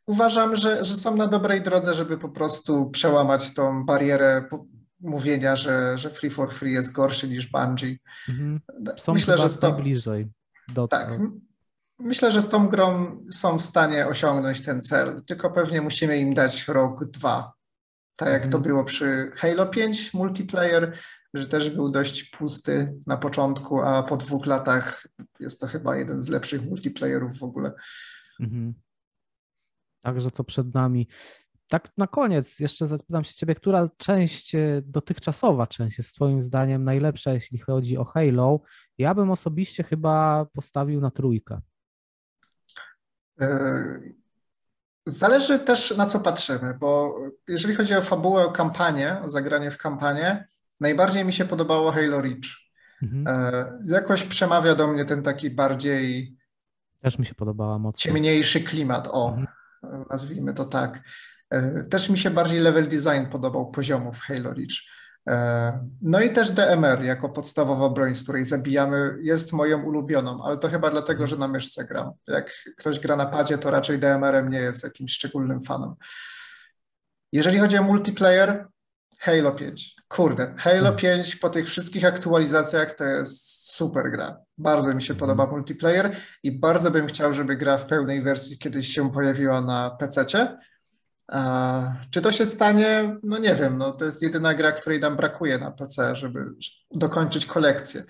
[0.06, 4.44] uważam, że, że są na dobrej drodze, żeby po prostu przełamać tą barierę
[5.00, 7.96] mówienia, że, że Free for Free jest gorszy niż Bungie.
[8.28, 8.60] Mhm.
[9.08, 10.28] Myślę, że to bliżej
[10.68, 11.30] do tak, tego.
[12.00, 16.34] Myślę, że z tą grą są w stanie osiągnąć ten cel, tylko pewnie musimy im
[16.34, 17.52] dać rok, dwa.
[18.16, 18.62] Tak jak to mhm.
[18.62, 20.98] było przy Halo 5 multiplayer,
[21.34, 25.06] że też był dość pusty na początku, a po dwóch latach
[25.40, 27.72] jest to chyba jeden z lepszych multiplayerów w ogóle.
[28.40, 28.74] Mhm.
[30.04, 31.08] Także to przed nami.
[31.68, 36.84] Tak na koniec jeszcze zapytam się ciebie, która część, e, dotychczasowa część jest twoim zdaniem
[36.84, 38.60] najlepsza, jeśli chodzi o Halo?
[38.98, 41.60] Ja bym osobiście chyba postawił na trójkę.
[43.40, 44.00] E,
[45.06, 47.18] zależy też na co patrzymy, bo
[47.48, 50.48] jeżeli chodzi o fabułę, o kampanię, o zagranie w kampanię,
[50.80, 52.70] najbardziej mi się podobało Halo Reach.
[53.02, 53.26] Mhm.
[53.26, 56.36] E, jakoś przemawia do mnie ten taki bardziej.
[57.02, 57.98] Też mi się podobała mocno.
[57.98, 60.04] Ciemniejszy klimat, o, mhm.
[60.10, 61.02] nazwijmy to tak.
[61.50, 64.99] E, też mi się bardziej level design podobał poziomów Halo Reach.
[65.28, 70.58] E, no i też DMR jako podstawowa broń, z której zabijamy, jest moją ulubioną, ale
[70.58, 72.12] to chyba dlatego, że na myszce gram.
[72.28, 75.94] Jak ktoś gra na padzie, to raczej DMR-em nie jest jakimś szczególnym fanem.
[77.32, 78.66] Jeżeli chodzi o multiplayer,
[79.18, 79.96] Halo 5.
[80.08, 81.38] Kurde, Halo 5 hmm.
[81.40, 84.36] po tych wszystkich aktualizacjach to jest super gra.
[84.58, 85.20] Bardzo mi się hmm.
[85.20, 89.90] podoba multiplayer i bardzo bym chciał, żeby gra w pełnej wersji kiedyś się pojawiła na
[89.90, 90.58] PC-cie.
[92.10, 93.16] Czy to się stanie?
[93.22, 96.44] No nie wiem, no to jest jedyna gra, której nam brakuje na PC, żeby
[96.90, 98.02] dokończyć kolekcję.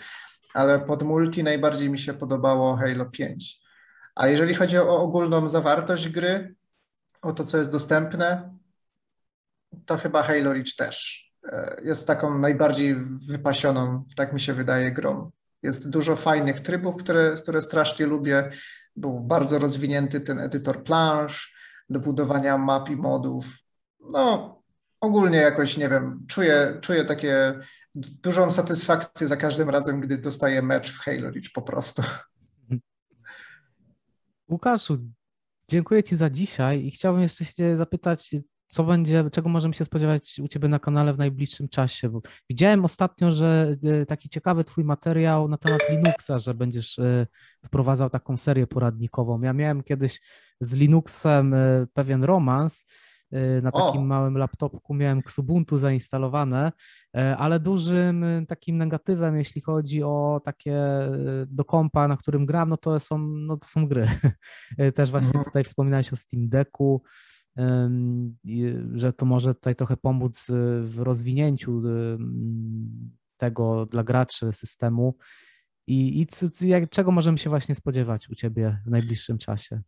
[0.54, 3.60] Ale pod multi najbardziej mi się podobało Halo 5.
[4.14, 6.54] A jeżeli chodzi o ogólną zawartość gry,
[7.22, 8.56] o to, co jest dostępne,
[9.86, 12.96] to chyba Halo Reach też e, jest taką najbardziej
[13.28, 15.30] wypasioną, tak mi się wydaje, grą.
[15.62, 18.50] Jest dużo fajnych trybów, które, które strasznie lubię.
[18.96, 21.59] Był bardzo rozwinięty ten edytor plansz
[21.90, 23.58] do budowania map i modów.
[24.12, 24.56] No,
[25.00, 27.60] ogólnie jakoś, nie wiem, czuję, czuję takie
[27.94, 32.02] dużą satysfakcję za każdym razem, gdy dostaję mecz w Halo Reach po prostu.
[34.50, 34.98] Łukaszu,
[35.68, 38.34] dziękuję Ci za dzisiaj i chciałbym jeszcze się zapytać,
[38.70, 42.08] co będzie, czego możemy się spodziewać u Ciebie na kanale w najbliższym czasie?
[42.08, 47.26] Bo widziałem ostatnio, że e, taki ciekawy Twój materiał na temat Linuxa, że będziesz e,
[47.64, 49.42] wprowadzał taką serię poradnikową.
[49.42, 50.20] Ja miałem kiedyś
[50.60, 52.86] z Linuxem e, pewien romans.
[53.62, 54.04] Na takim o.
[54.04, 56.72] małym laptopku miałem Xubuntu zainstalowane,
[57.38, 60.80] ale dużym takim negatywem, jeśli chodzi o takie
[61.46, 64.08] do kompa, na którym gram, no to są, no to są gry.
[64.94, 65.44] Też właśnie mhm.
[65.44, 67.02] tutaj wspominałeś o Steam Decku,
[68.94, 70.46] że to może tutaj trochę pomóc
[70.82, 71.82] w rozwinięciu
[73.36, 75.16] tego dla graczy systemu.
[75.86, 79.80] I, i jak, czego możemy się właśnie spodziewać u Ciebie w najbliższym czasie?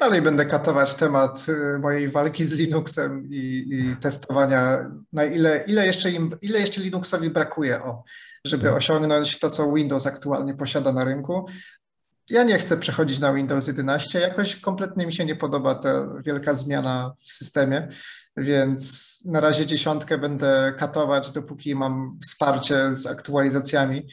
[0.00, 5.86] Dalej będę katować temat y, mojej walki z Linuxem i, i testowania, na ile, ile,
[5.86, 8.04] jeszcze im, ile jeszcze Linuxowi brakuje, o,
[8.46, 8.76] żeby mhm.
[8.76, 11.46] osiągnąć to, co Windows aktualnie posiada na rynku
[12.30, 14.20] ja nie chcę przechodzić na Windows 11.
[14.20, 17.88] Jakoś kompletnie mi się nie podoba ta wielka zmiana w systemie,
[18.36, 24.08] więc na razie dziesiątkę będę katować, dopóki mam wsparcie z aktualizacjami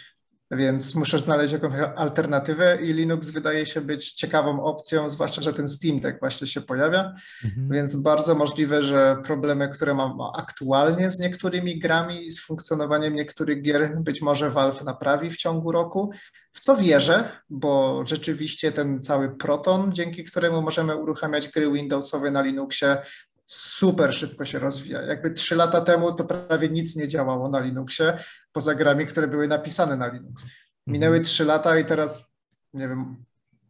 [0.55, 5.67] więc muszę znaleźć jakąś alternatywę i Linux wydaje się być ciekawą opcją, zwłaszcza, że ten
[5.67, 7.69] Steam Deck właśnie się pojawia, mhm.
[7.69, 13.61] więc bardzo możliwe, że problemy, które mam aktualnie z niektórymi grami i z funkcjonowaniem niektórych
[13.61, 16.11] gier, być może Valve naprawi w ciągu roku,
[16.51, 22.41] w co wierzę, bo rzeczywiście ten cały Proton, dzięki któremu możemy uruchamiać gry Windowsowe na
[22.41, 22.97] Linuxie,
[23.45, 25.01] super szybko się rozwija.
[25.01, 28.17] Jakby trzy lata temu to prawie nic nie działało na Linuxie,
[28.51, 30.45] poza grami, które były napisane na Linux.
[30.87, 31.23] Minęły mhm.
[31.23, 32.33] trzy lata i teraz,
[32.73, 33.25] nie wiem,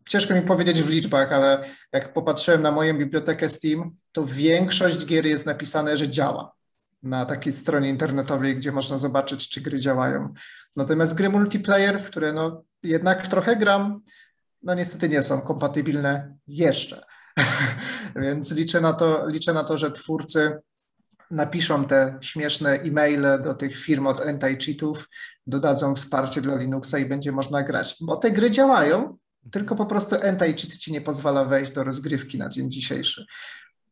[0.10, 5.26] ciężko mi powiedzieć w liczbach, ale jak popatrzyłem na moją bibliotekę Steam, to większość gier
[5.26, 6.54] jest napisane, że działa
[7.04, 10.34] na takiej stronie internetowej, gdzie można zobaczyć, czy gry działają.
[10.76, 14.02] Natomiast gry multiplayer, w które no jednak trochę gram,
[14.64, 17.06] no niestety nie są kompatybilne jeszcze.
[18.24, 20.58] Więc liczę na to, liczę na to, że twórcy
[21.32, 24.96] napiszą te śmieszne e-maile do tych firm od anti-cheatów,
[25.48, 27.96] dodadzą wsparcie dla Linuxa i będzie można grać.
[28.02, 29.18] Bo te gry działają,
[29.52, 33.26] tylko po prostu anti-cheat ci nie pozwala wejść do rozgrywki na dzień dzisiejszy.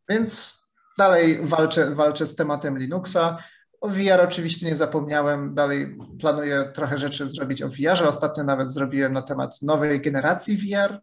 [0.09, 0.61] Więc
[0.97, 3.37] dalej walczę, walczę z tematem Linuxa.
[3.81, 8.03] O VR oczywiście nie zapomniałem, dalej planuję trochę rzeczy zrobić o VR.
[8.07, 11.01] Ostatnio nawet zrobiłem na temat nowej generacji VR,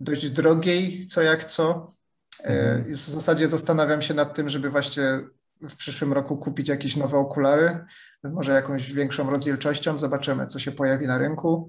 [0.00, 1.94] dość drogiej, co jak co.
[2.40, 2.94] E, mhm.
[2.94, 5.20] W zasadzie zastanawiam się nad tym, żeby właśnie
[5.60, 7.84] w przyszłym roku kupić jakieś nowe okulary,
[8.24, 9.98] może jakąś większą rozdzielczością.
[9.98, 11.68] Zobaczymy, co się pojawi na rynku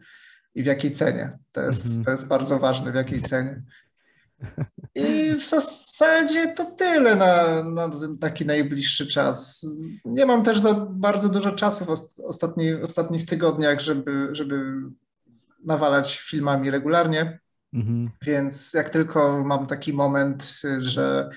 [0.56, 1.38] i w jakiej cenie.
[1.52, 2.04] To jest, mhm.
[2.04, 3.62] to jest bardzo ważne, w jakiej cenie.
[4.96, 9.68] I w zasadzie to tyle na, na taki najbliższy czas.
[10.06, 11.90] Nie mam też za bardzo dużo czasu w
[12.24, 14.74] ostatni, ostatnich tygodniach, żeby, żeby
[15.66, 17.40] nawalać filmami regularnie.
[17.76, 18.04] Mhm.
[18.22, 21.30] Więc jak tylko mam taki moment, że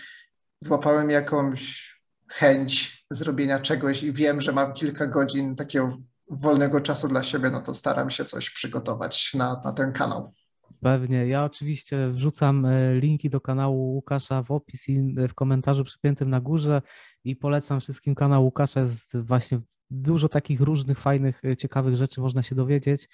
[0.61, 1.89] złapałem jakąś
[2.29, 5.97] chęć zrobienia czegoś i wiem, że mam kilka godzin takiego
[6.31, 10.33] wolnego czasu dla siebie, no to staram się coś przygotować na, na ten kanał.
[10.81, 11.27] Pewnie.
[11.27, 16.41] Ja oczywiście wrzucam e, linki do kanału Łukasza w opis i w komentarzu przypiętym na
[16.41, 16.83] górze
[17.25, 18.81] i polecam wszystkim kanał Łukasza.
[18.81, 19.61] Jest właśnie
[19.91, 23.09] dużo takich różnych, fajnych, e, ciekawych rzeczy można się dowiedzieć.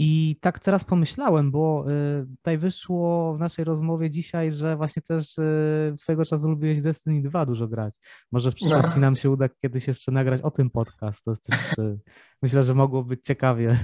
[0.00, 5.38] I tak teraz pomyślałem, bo y, tutaj wyszło w naszej rozmowie dzisiaj, że właśnie też
[5.38, 7.96] y, swojego czasu lubiłeś Destiny 2 dużo grać.
[8.32, 9.00] Może w przyszłości no.
[9.00, 11.24] nam się uda kiedyś jeszcze nagrać o tym podcast.
[11.24, 11.98] To jest też, y,
[12.42, 13.78] myślę, że mogło być ciekawie.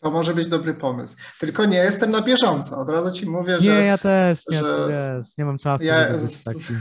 [0.00, 1.16] To może być dobry pomysł.
[1.40, 2.80] Tylko nie jestem na bieżąco.
[2.80, 3.72] Od razu ci mówię, nie, że.
[3.72, 4.88] Nie, ja też, nie, że...
[4.88, 5.84] wiesz, nie mam czasu.
[5.84, 6.06] Ja,
[6.44, 6.74] taki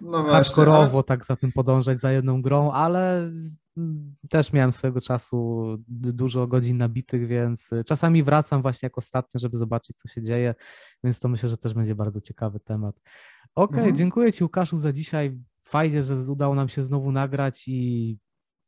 [0.00, 1.04] no hardkorowo ale...
[1.04, 3.30] tak za tym podążać za jedną grą, ale
[4.28, 9.96] też miałem swojego czasu dużo godzin nabitych, więc czasami wracam właśnie jak ostatnio, żeby zobaczyć,
[9.96, 10.54] co się dzieje,
[11.04, 12.96] więc to myślę, że też będzie bardzo ciekawy temat.
[12.96, 13.08] Okej,
[13.54, 13.96] okay, mhm.
[13.96, 15.38] dziękuję Ci Łukaszu za dzisiaj.
[15.64, 18.18] Fajnie, że udało nam się znowu nagrać i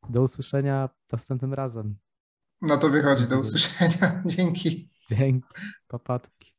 [0.09, 1.97] do usłyszenia następnym razem.
[2.63, 4.23] No to wychodzi, do usłyszenia.
[4.27, 4.91] Dzięki.
[5.09, 5.49] Dzięki,
[5.89, 6.55] papatki.